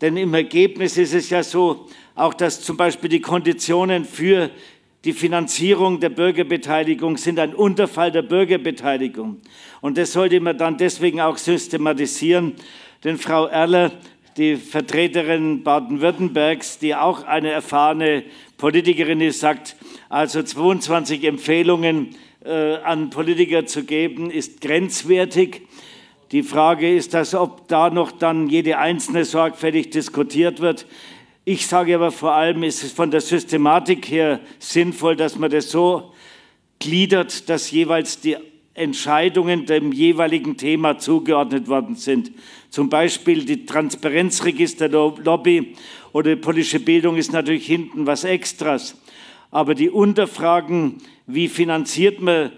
[0.01, 4.51] Denn im Ergebnis ist es ja so, auch dass zum Beispiel die Konditionen für
[5.05, 9.37] die Finanzierung der Bürgerbeteiligung sind ein Unterfall der Bürgerbeteiligung.
[9.81, 12.53] Und das sollte man dann deswegen auch systematisieren.
[13.03, 13.91] Denn Frau Erler,
[14.37, 18.23] die Vertreterin Baden-Württembergs, die auch eine erfahrene
[18.57, 19.75] Politikerin ist, sagt,
[20.09, 22.15] also 22 Empfehlungen
[22.47, 25.63] an Politiker zu geben, ist grenzwertig.
[26.31, 30.85] Die Frage ist, dass, ob da noch dann jede einzelne sorgfältig diskutiert wird.
[31.45, 35.71] Ich sage aber vor allem, ist es von der Systematik her sinnvoll, dass man das
[35.71, 36.11] so
[36.79, 38.37] gliedert, dass jeweils die
[38.73, 42.31] Entscheidungen dem jeweiligen Thema zugeordnet worden sind.
[42.69, 45.75] Zum Beispiel die Transparenzregister-Lobby
[46.13, 49.01] oder die politische Bildung ist natürlich hinten was Extras.
[49.49, 50.97] Aber die Unterfragen,
[51.27, 52.51] wie finanziert man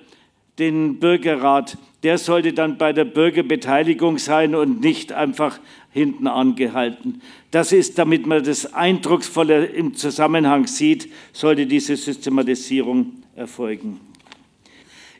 [0.59, 5.59] den Bürgerrat, der sollte dann bei der Bürgerbeteiligung sein und nicht einfach
[5.91, 7.22] hinten angehalten.
[7.51, 13.99] Das ist, damit man das Eindrucksvolle im Zusammenhang sieht, sollte diese Systematisierung erfolgen.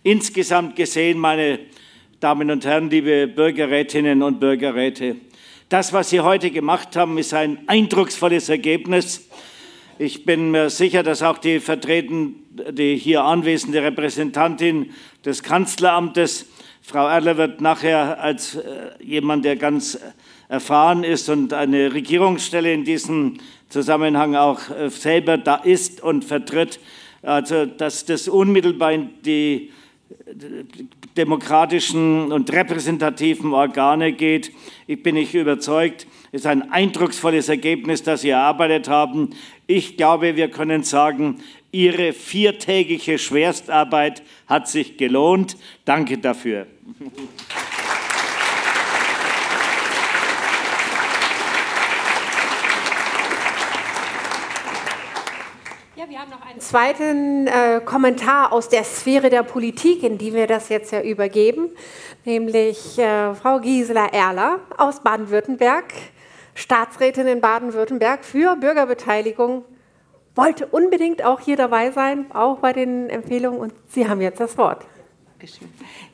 [0.04, 1.60] Insgesamt gesehen, meine
[2.20, 5.16] Damen und Herren, liebe Bürgerrätinnen und Bürgerräte,
[5.70, 9.28] das, was Sie heute gemacht haben, ist ein eindrucksvolles Ergebnis.
[10.02, 12.36] Ich bin mir sicher, dass auch die vertreten,
[12.72, 14.91] die hier anwesende Repräsentantin
[15.26, 16.45] des Kanzleramtes
[16.82, 20.00] Frau Erler wird nachher als äh, jemand, der ganz
[20.47, 26.80] erfahren ist und eine Regierungsstelle in diesem Zusammenhang auch äh, selber da ist und vertritt,
[27.22, 29.74] also dass das unmittelbar in die
[31.18, 34.52] demokratischen und repräsentativen Organe geht.
[34.88, 36.08] Ich bin nicht überzeugt.
[36.32, 39.32] Es ist ein eindrucksvolles Ergebnis, das Sie erarbeitet haben.
[39.72, 45.57] Ich glaube, wir können sagen, Ihre viertägige Schwerstarbeit hat sich gelohnt.
[45.86, 46.65] Danke dafür.
[55.95, 60.47] Wir haben noch einen zweiten äh, Kommentar aus der Sphäre der Politik, in die wir
[60.47, 61.70] das jetzt ja übergeben,
[62.26, 65.93] nämlich äh, Frau Gisela Erler aus Baden-Württemberg,
[66.60, 69.64] Staatsrätin in Baden-Württemberg für Bürgerbeteiligung
[70.36, 73.60] wollte unbedingt auch hier dabei sein, auch bei den Empfehlungen.
[73.60, 74.86] Und Sie haben jetzt das Wort.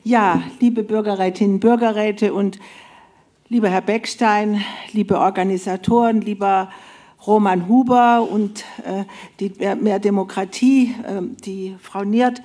[0.04, 2.60] Ja, liebe Bürgerrätinnen, Bürgerräte und
[3.48, 6.70] lieber Herr Beckstein, liebe Organisatoren, lieber
[7.26, 9.04] Roman Huber und äh,
[9.40, 12.40] die Mehr Demokratie, äh, die Frau Niert.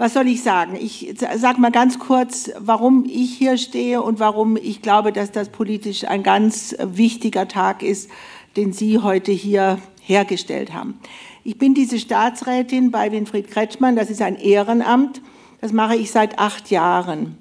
[0.00, 0.76] Was soll ich sagen?
[0.80, 5.50] Ich sage mal ganz kurz, warum ich hier stehe und warum ich glaube, dass das
[5.50, 8.08] politisch ein ganz wichtiger Tag ist,
[8.56, 10.98] den Sie heute hier hergestellt haben.
[11.44, 15.20] Ich bin diese Staatsrätin bei Winfried Kretschmann, das ist ein Ehrenamt,
[15.60, 17.36] das mache ich seit acht Jahren.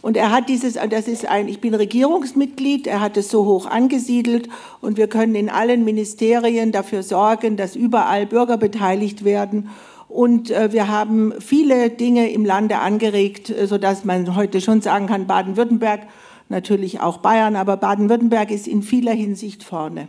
[0.00, 3.66] Und er hat dieses, das ist ein, ich bin Regierungsmitglied, er hat es so hoch
[3.66, 4.48] angesiedelt
[4.80, 9.70] und wir können in allen Ministerien dafür sorgen, dass überall Bürger beteiligt werden.
[10.08, 15.06] Und äh, wir haben viele Dinge im Lande angeregt, äh, sodass man heute schon sagen
[15.06, 16.02] kann, Baden-Württemberg,
[16.48, 20.08] natürlich auch Bayern, aber Baden-Württemberg ist in vieler Hinsicht vorne.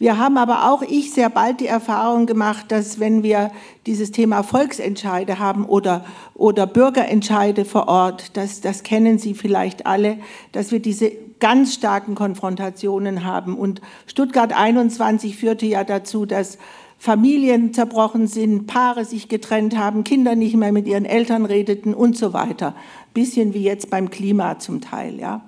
[0.00, 3.50] Wir haben aber auch ich sehr bald die Erfahrung gemacht, dass wenn wir
[3.84, 10.16] dieses Thema Volksentscheide haben oder, oder Bürgerentscheide vor Ort, das, das kennen Sie vielleicht alle,
[10.52, 13.58] dass wir diese ganz starken Konfrontationen haben.
[13.58, 16.56] Und Stuttgart 21 führte ja dazu, dass
[17.00, 22.14] Familien zerbrochen sind, Paare sich getrennt haben, Kinder nicht mehr mit ihren Eltern redeten und
[22.14, 22.74] so weiter.
[23.14, 25.40] Bisschen wie jetzt beim Klima zum Teil, ja.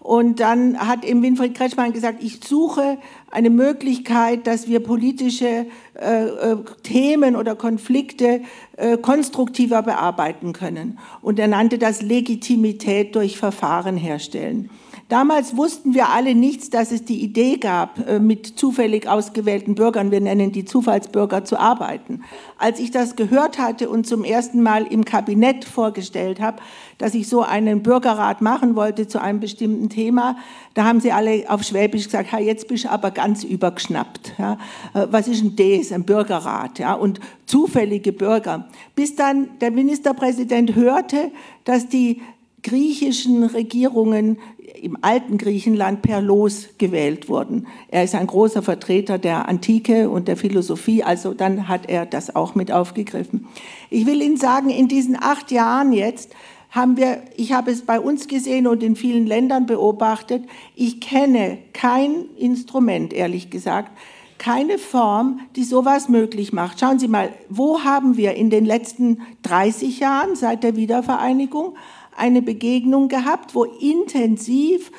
[0.00, 2.96] Und dann hat eben Winfried Kretschmann gesagt, ich suche
[3.30, 8.40] eine Möglichkeit, dass wir politische äh, äh, Themen oder Konflikte
[8.78, 10.98] äh, konstruktiver bearbeiten können.
[11.20, 14.70] Und er nannte das Legitimität durch Verfahren herstellen.
[15.14, 20.10] Damals wussten wir alle nichts, dass es die Idee gab, äh, mit zufällig ausgewählten Bürgern,
[20.10, 22.24] wir nennen die Zufallsbürger, zu arbeiten.
[22.58, 26.60] Als ich das gehört hatte und zum ersten Mal im Kabinett vorgestellt habe,
[26.98, 30.36] dass ich so einen Bürgerrat machen wollte zu einem bestimmten Thema,
[30.74, 34.34] da haben sie alle auf Schwäbisch gesagt, ha, jetzt bist du aber ganz übergeschnappt.
[34.36, 34.54] Ja.
[34.94, 36.80] Äh, was ist denn das, ein Bürgerrat?
[36.80, 38.66] Ja, und zufällige Bürger.
[38.96, 41.30] Bis dann der Ministerpräsident hörte,
[41.62, 42.20] dass die
[42.64, 44.38] griechischen Regierungen
[44.80, 47.66] im alten Griechenland per Los gewählt wurden.
[47.88, 52.34] Er ist ein großer Vertreter der Antike und der Philosophie, also dann hat er das
[52.34, 53.46] auch mit aufgegriffen.
[53.90, 56.34] Ich will Ihnen sagen, in diesen acht Jahren jetzt
[56.70, 60.42] haben wir, ich habe es bei uns gesehen und in vielen Ländern beobachtet,
[60.74, 63.92] ich kenne kein Instrument, ehrlich gesagt,
[64.38, 66.80] keine Form, die sowas möglich macht.
[66.80, 71.76] Schauen Sie mal, wo haben wir in den letzten 30 Jahren seit der Wiedervereinigung
[72.16, 74.90] eine Begegnung gehabt, wo intensiv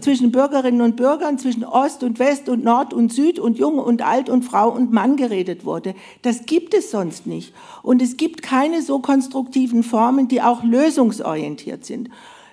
[0.00, 4.02] zwischen Bürgerinnen und Bürgern, zwischen Ost und West und Nord und Süd und Jung und
[4.02, 5.94] Alt und Frau und Mann geredet wurde.
[6.22, 7.54] Das gibt es sonst nicht.
[7.82, 12.10] Und es gibt keine so konstruktiven Formen, die auch lösungsorientiert sind.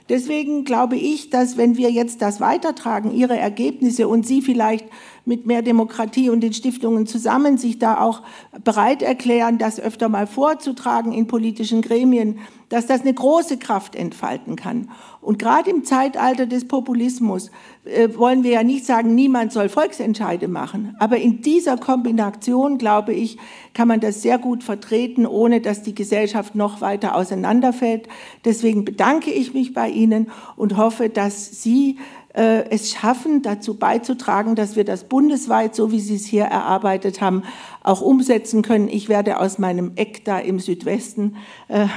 [0.10, 4.86] Deswegen glaube ich, dass wenn wir jetzt das weitertragen, Ihre Ergebnisse und Sie vielleicht
[5.26, 8.22] mit mehr Demokratie und den Stiftungen zusammen sich da auch
[8.64, 12.40] bereit erklären, das öfter mal vorzutragen in politischen Gremien,
[12.70, 14.90] dass das eine große Kraft entfalten kann.
[15.22, 17.52] Und gerade im Zeitalter des Populismus
[17.86, 20.96] äh, wollen wir ja nicht sagen, niemand soll Volksentscheide machen.
[21.00, 23.38] Aber in dieser Kombination, glaube ich,
[23.74, 28.08] kann man das sehr gut vertreten, ohne dass die Gesellschaft noch weiter auseinanderfällt.
[28.46, 31.98] Deswegen bedanke ich mich bei Ihnen und hoffe, dass Sie
[32.38, 37.20] äh, es schaffen, dazu beizutragen, dass wir das bundesweit, so wie Sie es hier erarbeitet
[37.20, 37.44] haben,
[37.88, 38.90] auch umsetzen können.
[38.90, 41.38] Ich werde aus meinem Eck da im Südwesten
[41.70, 41.88] äh,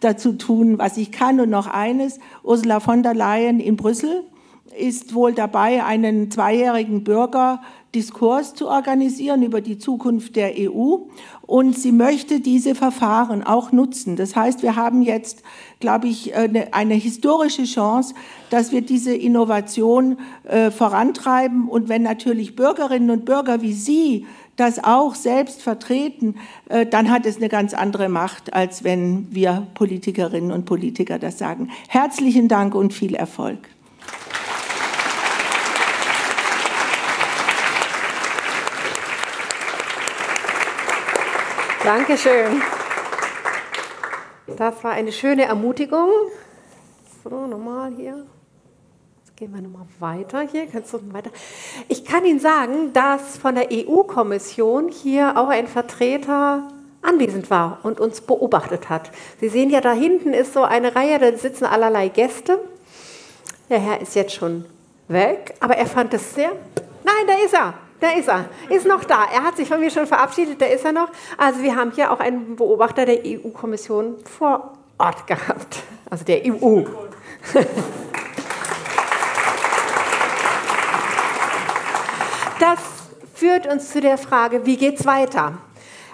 [0.00, 1.38] dazu tun, was ich kann.
[1.38, 4.24] Und noch eines, Ursula von der Leyen in Brüssel
[4.76, 10.96] ist wohl dabei, einen zweijährigen Bürgerdiskurs zu organisieren über die Zukunft der EU.
[11.42, 14.16] Und sie möchte diese Verfahren auch nutzen.
[14.16, 15.42] Das heißt, wir haben jetzt,
[15.78, 18.14] glaube ich, eine, eine historische Chance,
[18.48, 21.68] dass wir diese Innovation äh, vorantreiben.
[21.68, 24.26] Und wenn natürlich Bürgerinnen und Bürger wie Sie
[24.56, 26.36] das auch selbst vertreten,
[26.68, 31.38] äh, dann hat es eine ganz andere Macht, als wenn wir Politikerinnen und Politiker das
[31.38, 31.70] sagen.
[31.88, 33.58] Herzlichen Dank und viel Erfolg.
[41.82, 42.62] Dankeschön.
[44.56, 46.08] Das war eine schöne Ermutigung.
[47.22, 48.24] So, nochmal hier.
[49.44, 50.66] Gehen wir nochmal weiter hier.
[50.66, 51.30] Kannst du weiter?
[51.88, 56.66] Ich kann Ihnen sagen, dass von der EU-Kommission hier auch ein Vertreter
[57.02, 59.10] anwesend war und uns beobachtet hat.
[59.40, 62.58] Sie sehen ja, da hinten ist so eine Reihe, da sitzen allerlei Gäste.
[63.68, 64.64] Der Herr ist jetzt schon
[65.08, 66.52] weg, aber er fand es sehr.
[67.04, 67.74] Nein, da ist er.
[68.00, 69.26] Da ist er, ist noch da.
[69.30, 71.10] Er hat sich von mir schon verabschiedet, da ist er noch.
[71.36, 76.84] Also wir haben hier auch einen Beobachter der EU-Kommission vor Ort gehabt, also der EU.
[82.60, 82.78] Das
[83.34, 85.58] führt uns zu der Frage, wie geht es weiter?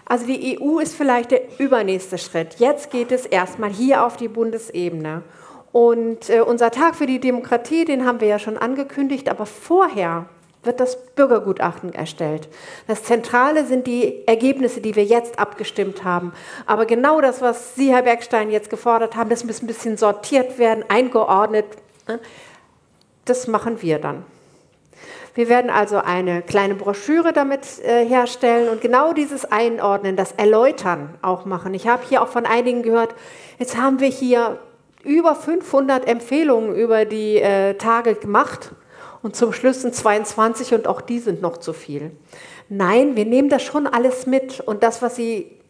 [0.07, 2.57] Also die EU ist vielleicht der übernächste Schritt.
[2.59, 5.23] Jetzt geht es erstmal hier auf die Bundesebene.
[5.71, 10.27] Und äh, unser Tag für die Demokratie, den haben wir ja schon angekündigt, aber vorher
[10.63, 12.49] wird das Bürgergutachten erstellt.
[12.87, 16.33] Das Zentrale sind die Ergebnisse, die wir jetzt abgestimmt haben.
[16.67, 20.59] Aber genau das, was Sie, Herr Bergstein, jetzt gefordert haben, das muss ein bisschen sortiert
[20.59, 21.67] werden, eingeordnet.
[22.09, 22.19] Ne?
[23.25, 24.25] Das machen wir dann.
[25.35, 31.15] Wir werden also eine kleine Broschüre damit äh, herstellen und genau dieses Einordnen, das Erläutern
[31.23, 31.75] auch machen.
[31.75, 33.15] Ich habe hier auch von einigen gehört,
[33.59, 34.59] jetzt haben wir hier
[35.05, 38.73] über 500 Empfehlungen über die äh, Tage gemacht
[39.23, 42.11] und zum Schluss sind 22 und auch die sind noch zu viel.
[42.69, 45.61] Nein, wir nehmen das schon alles mit und das, was Sie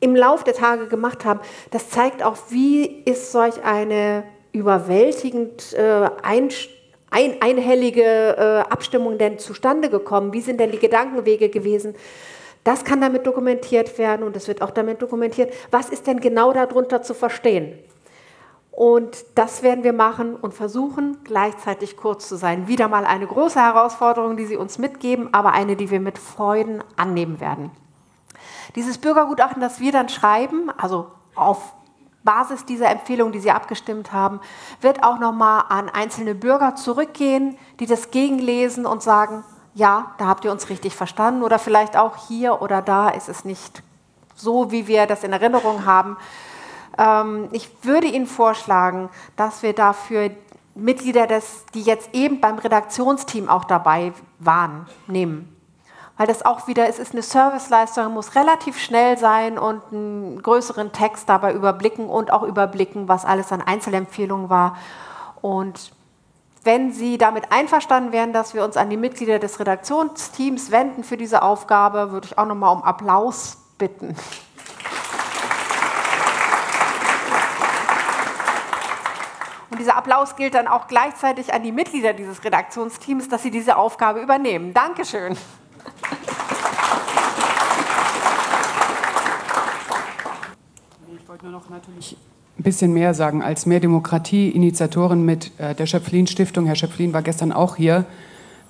[0.00, 1.40] im Lauf der Tage gemacht haben,
[1.70, 6.48] das zeigt auch, wie ist solch eine überwältigend äh, ein,
[7.12, 10.32] ein, einhellige äh, Abstimmung denn zustande gekommen?
[10.32, 11.94] Wie sind denn die Gedankenwege gewesen?
[12.64, 16.52] Das kann damit dokumentiert werden und es wird auch damit dokumentiert, was ist denn genau
[16.52, 17.78] darunter zu verstehen?
[18.70, 22.68] Und das werden wir machen und versuchen, gleichzeitig kurz zu sein.
[22.68, 26.82] Wieder mal eine große Herausforderung, die Sie uns mitgeben, aber eine, die wir mit Freuden
[26.96, 27.70] annehmen werden.
[28.74, 31.74] Dieses Bürgergutachten, das wir dann schreiben, also auf
[32.24, 34.40] Basis dieser Empfehlung, die Sie abgestimmt haben,
[34.80, 39.44] wird auch nochmal an einzelne Bürger zurückgehen, die das gegenlesen und sagen,
[39.74, 43.44] ja, da habt ihr uns richtig verstanden oder vielleicht auch hier oder da ist es
[43.44, 43.82] nicht
[44.34, 46.16] so, wie wir das in Erinnerung haben.
[46.98, 50.30] Ähm, ich würde Ihnen vorschlagen, dass wir dafür
[50.74, 55.51] Mitglieder, des, die jetzt eben beim Redaktionsteam auch dabei waren, nehmen.
[56.18, 60.92] Weil das auch wieder, es ist eine Serviceleistung, muss relativ schnell sein und einen größeren
[60.92, 64.76] Text dabei überblicken und auch überblicken, was alles an Einzelempfehlungen war.
[65.40, 65.92] Und
[66.64, 71.16] wenn Sie damit einverstanden wären, dass wir uns an die Mitglieder des Redaktionsteams wenden für
[71.16, 74.14] diese Aufgabe, würde ich auch nochmal um Applaus bitten.
[79.70, 83.76] Und dieser Applaus gilt dann auch gleichzeitig an die Mitglieder dieses Redaktionsteams, dass sie diese
[83.76, 84.74] Aufgabe übernehmen.
[84.74, 85.36] Dankeschön.
[91.42, 92.16] Wollte nur noch natürlich
[92.56, 96.66] ein bisschen mehr sagen als mehr Demokratie, Initiatoren mit äh, der Schöpflin Stiftung.
[96.66, 98.04] Herr Schöpflin war gestern auch hier.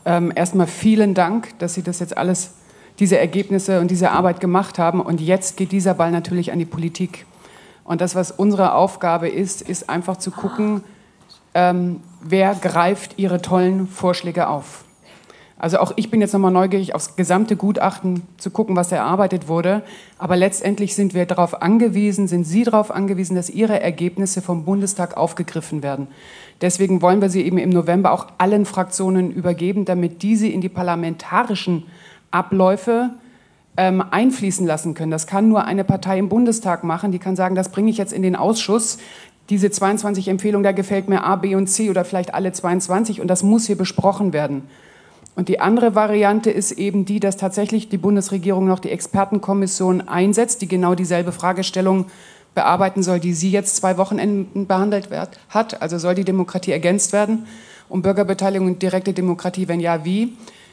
[0.06, 2.54] Ähm, erstmal vielen Dank, dass Sie das jetzt alles,
[2.98, 5.02] diese Ergebnisse und diese Arbeit gemacht haben.
[5.02, 7.26] Und jetzt geht dieser Ball natürlich an die Politik.
[7.84, 10.82] Und das, was unsere Aufgabe ist, ist einfach zu gucken,
[11.52, 14.84] ähm, wer greift Ihre tollen Vorschläge auf?
[15.62, 19.82] Also auch ich bin jetzt nochmal neugierig, aufs gesamte Gutachten zu gucken, was erarbeitet wurde.
[20.18, 25.16] Aber letztendlich sind wir darauf angewiesen, sind Sie darauf angewiesen, dass Ihre Ergebnisse vom Bundestag
[25.16, 26.08] aufgegriffen werden.
[26.62, 30.68] Deswegen wollen wir sie eben im November auch allen Fraktionen übergeben, damit diese in die
[30.68, 31.84] parlamentarischen
[32.32, 33.10] Abläufe
[33.76, 35.12] ähm, einfließen lassen können.
[35.12, 37.12] Das kann nur eine Partei im Bundestag machen.
[37.12, 38.98] Die kann sagen, das bringe ich jetzt in den Ausschuss.
[39.48, 43.28] Diese 22 Empfehlungen, da gefällt mir A, B und C oder vielleicht alle 22 und
[43.28, 44.64] das muss hier besprochen werden.
[45.34, 50.60] Und die andere Variante ist eben die, dass tatsächlich die Bundesregierung noch die Expertenkommission einsetzt,
[50.62, 52.06] die genau dieselbe Fragestellung
[52.54, 55.80] bearbeiten soll, die sie jetzt zwei Wochenenden behandelt wird, hat.
[55.80, 57.46] Also soll die Demokratie ergänzt werden
[57.92, 60.32] um Bürgerbeteiligung und direkte Demokratie, wenn ja, wie?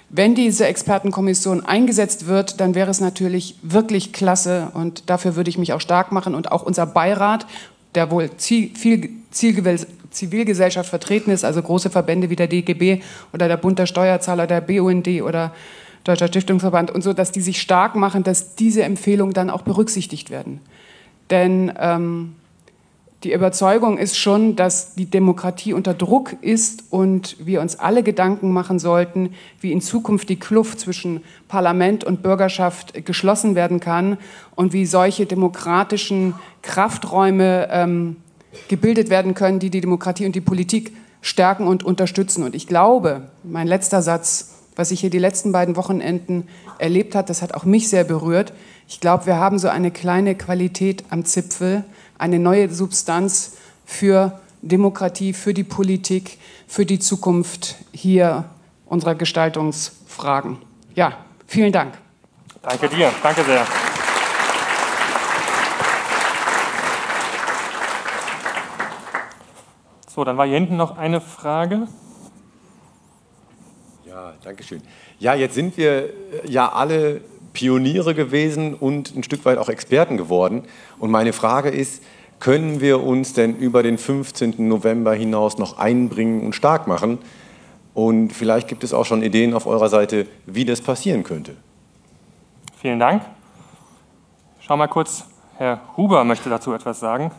[0.10, 5.58] Wenn diese Expertenkommission eingesetzt wird, dann wäre es natürlich wirklich klasse und dafür würde ich
[5.58, 7.46] mich auch stark machen und auch unser Beirat,
[7.94, 9.10] der wohl viel
[10.12, 13.02] Zivilgesellschaft vertreten ist, also große Verbände wie der DGB
[13.34, 15.54] oder der Bund der Steuerzahler, der BUND oder
[16.04, 20.30] Deutscher Stiftungsverband und so, dass die sich stark machen, dass diese Empfehlungen dann auch berücksichtigt
[20.30, 20.62] werden.
[21.30, 22.36] Denn ähm,
[23.24, 28.54] die Überzeugung ist schon, dass die Demokratie unter Druck ist und wir uns alle Gedanken
[28.54, 34.18] machen sollten, wie in Zukunft die Kluft zwischen Parlament und Bürgerschaft geschlossen werden kann
[34.56, 38.16] und wie solche demokratischen Krafträume ähm,
[38.68, 42.44] gebildet werden können, die die Demokratie und die Politik stärken und unterstützen.
[42.44, 46.48] Und ich glaube, mein letzter Satz, was ich hier die letzten beiden Wochenenden
[46.78, 48.54] erlebt hat, das hat auch mich sehr berührt.
[48.88, 51.84] Ich glaube, wir haben so eine kleine Qualität am Zipfel,
[52.18, 56.38] eine neue Substanz für Demokratie, für die Politik,
[56.68, 58.46] für die Zukunft hier
[58.86, 60.58] unserer Gestaltungsfragen.
[60.96, 61.14] Ja,
[61.48, 61.94] vielen Dank.
[62.62, 63.66] Danke dir, danke sehr.
[70.20, 71.88] So, dann war hier hinten noch eine Frage.
[74.06, 74.82] Ja, danke schön.
[75.18, 76.10] Ja, jetzt sind wir äh,
[76.46, 77.22] ja alle
[77.54, 80.64] Pioniere gewesen und ein Stück weit auch Experten geworden.
[81.00, 82.04] Und meine Frage ist,
[82.42, 84.56] können wir uns denn über den 15.
[84.68, 87.20] November hinaus noch einbringen und stark machen?
[87.94, 91.56] Und vielleicht gibt es auch schon Ideen auf eurer Seite, wie das passieren könnte.
[92.76, 93.24] Vielen Dank.
[94.60, 95.24] Schau mal kurz,
[95.56, 97.32] Herr Huber möchte dazu etwas sagen.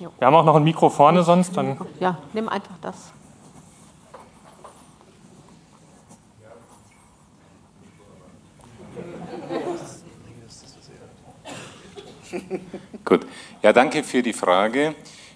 [0.00, 1.56] Wir haben auch noch ein Mikro vorne sonst.
[1.56, 3.12] Dann ja, nimm einfach das.
[13.04, 13.26] Gut.
[13.62, 14.94] Ja, danke für die Frage.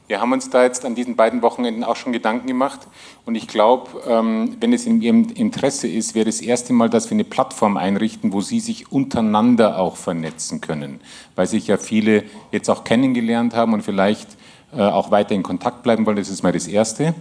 [0.09, 2.89] Wir haben uns da jetzt an diesen beiden Wochenenden auch schon Gedanken gemacht.
[3.27, 7.11] Und ich glaube, ähm, wenn es in Ihrem Interesse ist, wäre das erste Mal, dass
[7.11, 11.01] wir eine Plattform einrichten, wo Sie sich untereinander auch vernetzen können.
[11.37, 14.38] Weil sich ja viele jetzt auch kennengelernt haben und vielleicht
[14.77, 16.17] auch weiter in Kontakt bleiben wollen.
[16.17, 17.15] Das ist mal das Erste.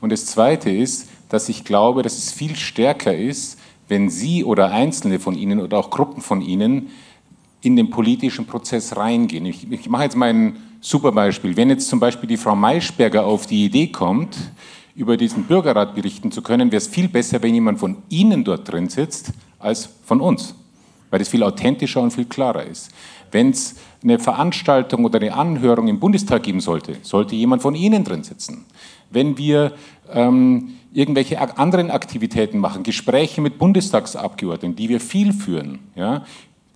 [0.00, 4.70] Und das Zweite ist, dass ich glaube, dass es viel stärker ist, wenn Sie oder
[4.70, 6.90] Einzelne von Ihnen oder auch Gruppen von Ihnen
[7.60, 9.46] in den politischen Prozess reingehen.
[9.46, 11.56] Ich, ich mache jetzt mal ein super Beispiel.
[11.56, 14.36] Wenn jetzt zum Beispiel die Frau Maischberger auf die Idee kommt,
[14.94, 18.70] über diesen Bürgerrat berichten zu können, wäre es viel besser, wenn jemand von Ihnen dort
[18.70, 20.54] drin sitzt, als von uns,
[21.10, 22.90] weil das viel authentischer und viel klarer ist.
[23.30, 28.04] Wenn es eine Veranstaltung oder eine Anhörung im Bundestag geben sollte, sollte jemand von Ihnen
[28.04, 28.64] drin sitzen.
[29.10, 29.72] Wenn wir
[30.12, 36.24] ähm, irgendwelche anderen Aktivitäten machen, Gespräche mit Bundestagsabgeordneten, die wir viel führen, ja,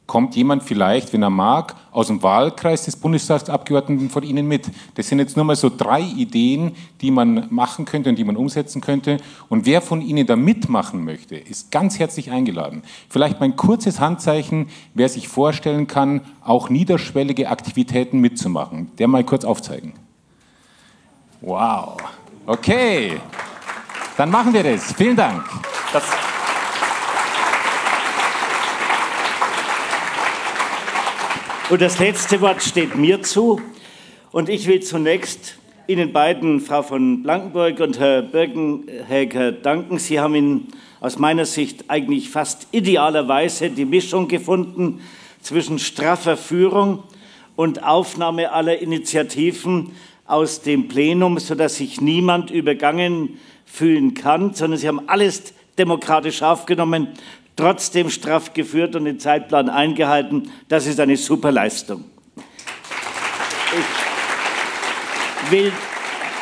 [0.07, 4.71] kommt jemand vielleicht, wenn er mag, aus dem Wahlkreis des Bundestagsabgeordneten von Ihnen mit.
[4.95, 8.37] Das sind jetzt nur mal so drei Ideen, die man machen könnte und die man
[8.37, 9.19] umsetzen könnte.
[9.49, 12.83] Und wer von Ihnen da mitmachen möchte, ist ganz herzlich eingeladen.
[13.09, 18.91] Vielleicht mein kurzes Handzeichen, wer sich vorstellen kann, auch niederschwellige Aktivitäten mitzumachen.
[18.99, 19.95] Der mal kurz aufzeigen.
[21.41, 21.97] Wow.
[22.47, 23.21] Okay.
[24.17, 24.93] Dann machen wir das.
[24.93, 25.45] Vielen Dank.
[25.93, 26.05] Das
[31.73, 33.59] Und das letzte Wort steht mir zu.
[34.31, 35.57] Und ich will zunächst
[35.87, 39.99] Ihnen beiden, Frau von Blankenburg und Herr Birkenhäger, danken.
[39.99, 40.67] Sie haben in,
[41.01, 45.01] aus meiner Sicht eigentlich fast idealerweise die Mischung gefunden
[45.41, 47.05] zwischen straffer Führung
[47.57, 49.93] und Aufnahme aller Initiativen
[50.27, 57.09] aus dem Plenum, sodass sich niemand übergangen fühlen kann, sondern Sie haben alles demokratisch aufgenommen
[57.57, 60.51] trotzdem straff geführt und den Zeitplan eingehalten.
[60.69, 62.05] Das ist eine super Leistung.
[65.45, 65.73] Ich will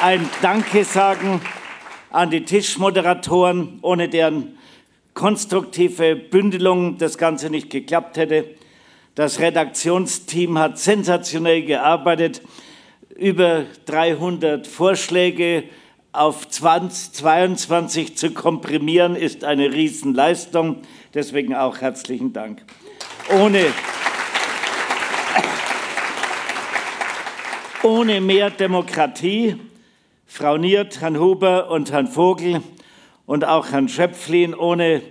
[0.03, 1.41] ein Danke sagen
[2.11, 4.59] an die Tischmoderatoren, ohne deren
[5.15, 8.45] konstruktive Bündelung das Ganze nicht geklappt hätte.
[9.15, 12.43] Das Redaktionsteam hat sensationell gearbeitet.
[13.17, 15.65] über 300 Vorschläge
[16.13, 20.79] auf 20, 22 zu komprimieren, ist eine Riesenleistung.
[21.13, 22.63] Deswegen auch herzlichen Dank.
[23.41, 23.67] Ohne,
[27.83, 29.57] ohne mehr Demokratie,
[30.27, 32.63] Frau Niert, Herrn Huber und Herrn Vogel
[33.27, 35.03] und auch Herrn Schöpflin, ohne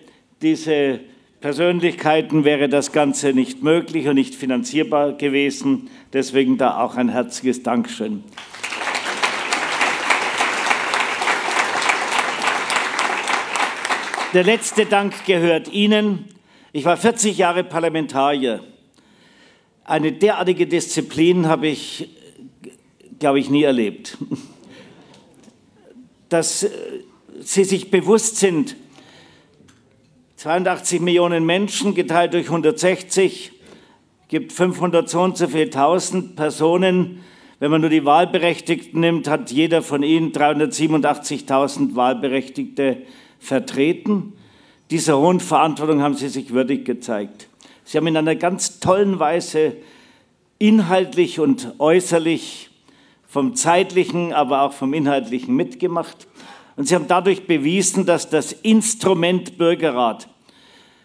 [0.41, 1.01] diese
[1.41, 5.89] Persönlichkeiten wäre das Ganze nicht möglich und nicht finanzierbar gewesen.
[6.13, 8.23] Deswegen da auch ein herzliches Dankeschön.
[14.31, 16.25] Der letzte Dank gehört Ihnen.
[16.71, 18.63] Ich war 40 Jahre Parlamentarier.
[19.83, 22.09] Eine derartige Disziplin habe ich,
[23.17, 24.19] glaube ich, nie erlebt.
[26.29, 26.67] Dass
[27.39, 28.75] Sie sich bewusst sind,
[30.35, 33.51] 82 Millionen Menschen geteilt durch 160
[34.27, 37.23] gibt 500 so und so viel tausend Personen.
[37.57, 43.07] Wenn man nur die Wahlberechtigten nimmt, hat jeder von ihnen 387.000 Wahlberechtigte
[43.39, 44.33] vertreten.
[44.91, 47.47] Dieser hohen Verantwortung haben sie sich würdig gezeigt.
[47.85, 49.77] Sie haben in einer ganz tollen Weise
[50.59, 52.69] inhaltlich und äußerlich
[53.27, 56.27] vom zeitlichen, aber auch vom inhaltlichen mitgemacht.
[56.75, 60.27] Und sie haben dadurch bewiesen, dass das Instrument Bürgerrat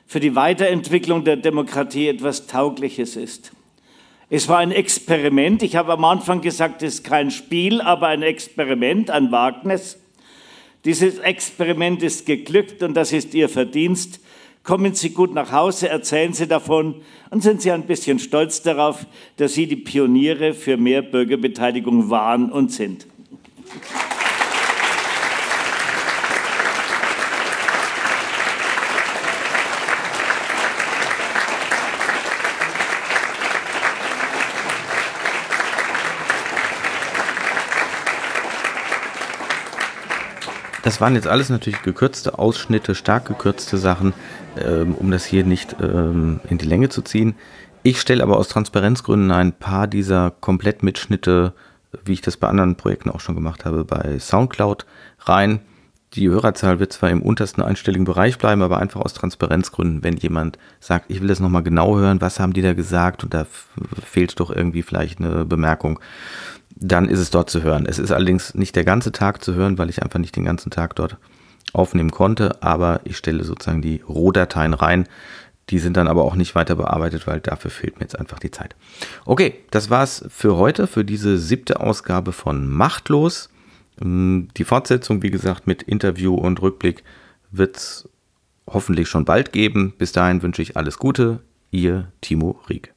[0.06, 3.52] für die Weiterentwicklung der Demokratie etwas Taugliches ist.
[4.30, 5.62] Es war ein Experiment.
[5.62, 9.98] Ich habe am Anfang gesagt, es ist kein Spiel, aber ein Experiment, ein Wagnis.
[10.84, 14.20] Dieses Experiment ist geglückt und das ist Ihr Verdienst.
[14.64, 19.06] Kommen Sie gut nach Hause, erzählen Sie davon und sind Sie ein bisschen stolz darauf,
[19.36, 23.06] dass Sie die Pioniere für mehr Bürgerbeteiligung waren und sind.
[40.84, 44.12] Das waren jetzt alles natürlich gekürzte Ausschnitte, stark gekürzte Sachen,
[44.62, 47.36] ähm, um das hier nicht ähm, in die Länge zu ziehen.
[47.82, 51.54] Ich stelle aber aus Transparenzgründen ein paar dieser Komplettmitschnitte,
[52.04, 54.84] wie ich das bei anderen Projekten auch schon gemacht habe, bei SoundCloud
[55.20, 55.60] rein.
[56.12, 60.58] Die Hörerzahl wird zwar im untersten einstelligen Bereich bleiben, aber einfach aus Transparenzgründen, wenn jemand
[60.80, 63.46] sagt, ich will das nochmal genau hören, was haben die da gesagt und da
[64.04, 65.98] fehlt doch irgendwie vielleicht eine Bemerkung,
[66.88, 67.86] dann ist es dort zu hören.
[67.86, 70.70] Es ist allerdings nicht der ganze Tag zu hören, weil ich einfach nicht den ganzen
[70.70, 71.16] Tag dort
[71.72, 75.08] aufnehmen konnte, aber ich stelle sozusagen die Rohdateien rein.
[75.70, 78.50] Die sind dann aber auch nicht weiter bearbeitet, weil dafür fehlt mir jetzt einfach die
[78.50, 78.76] Zeit.
[79.24, 83.48] Okay, das war's für heute, für diese siebte Ausgabe von Machtlos.
[84.00, 87.02] Ähm, die Fortsetzung, wie gesagt, mit Interview und Rückblick
[87.50, 88.08] wird es
[88.66, 89.94] hoffentlich schon bald geben.
[89.96, 91.40] Bis dahin wünsche ich alles Gute.
[91.70, 92.93] Ihr Timo Rieck.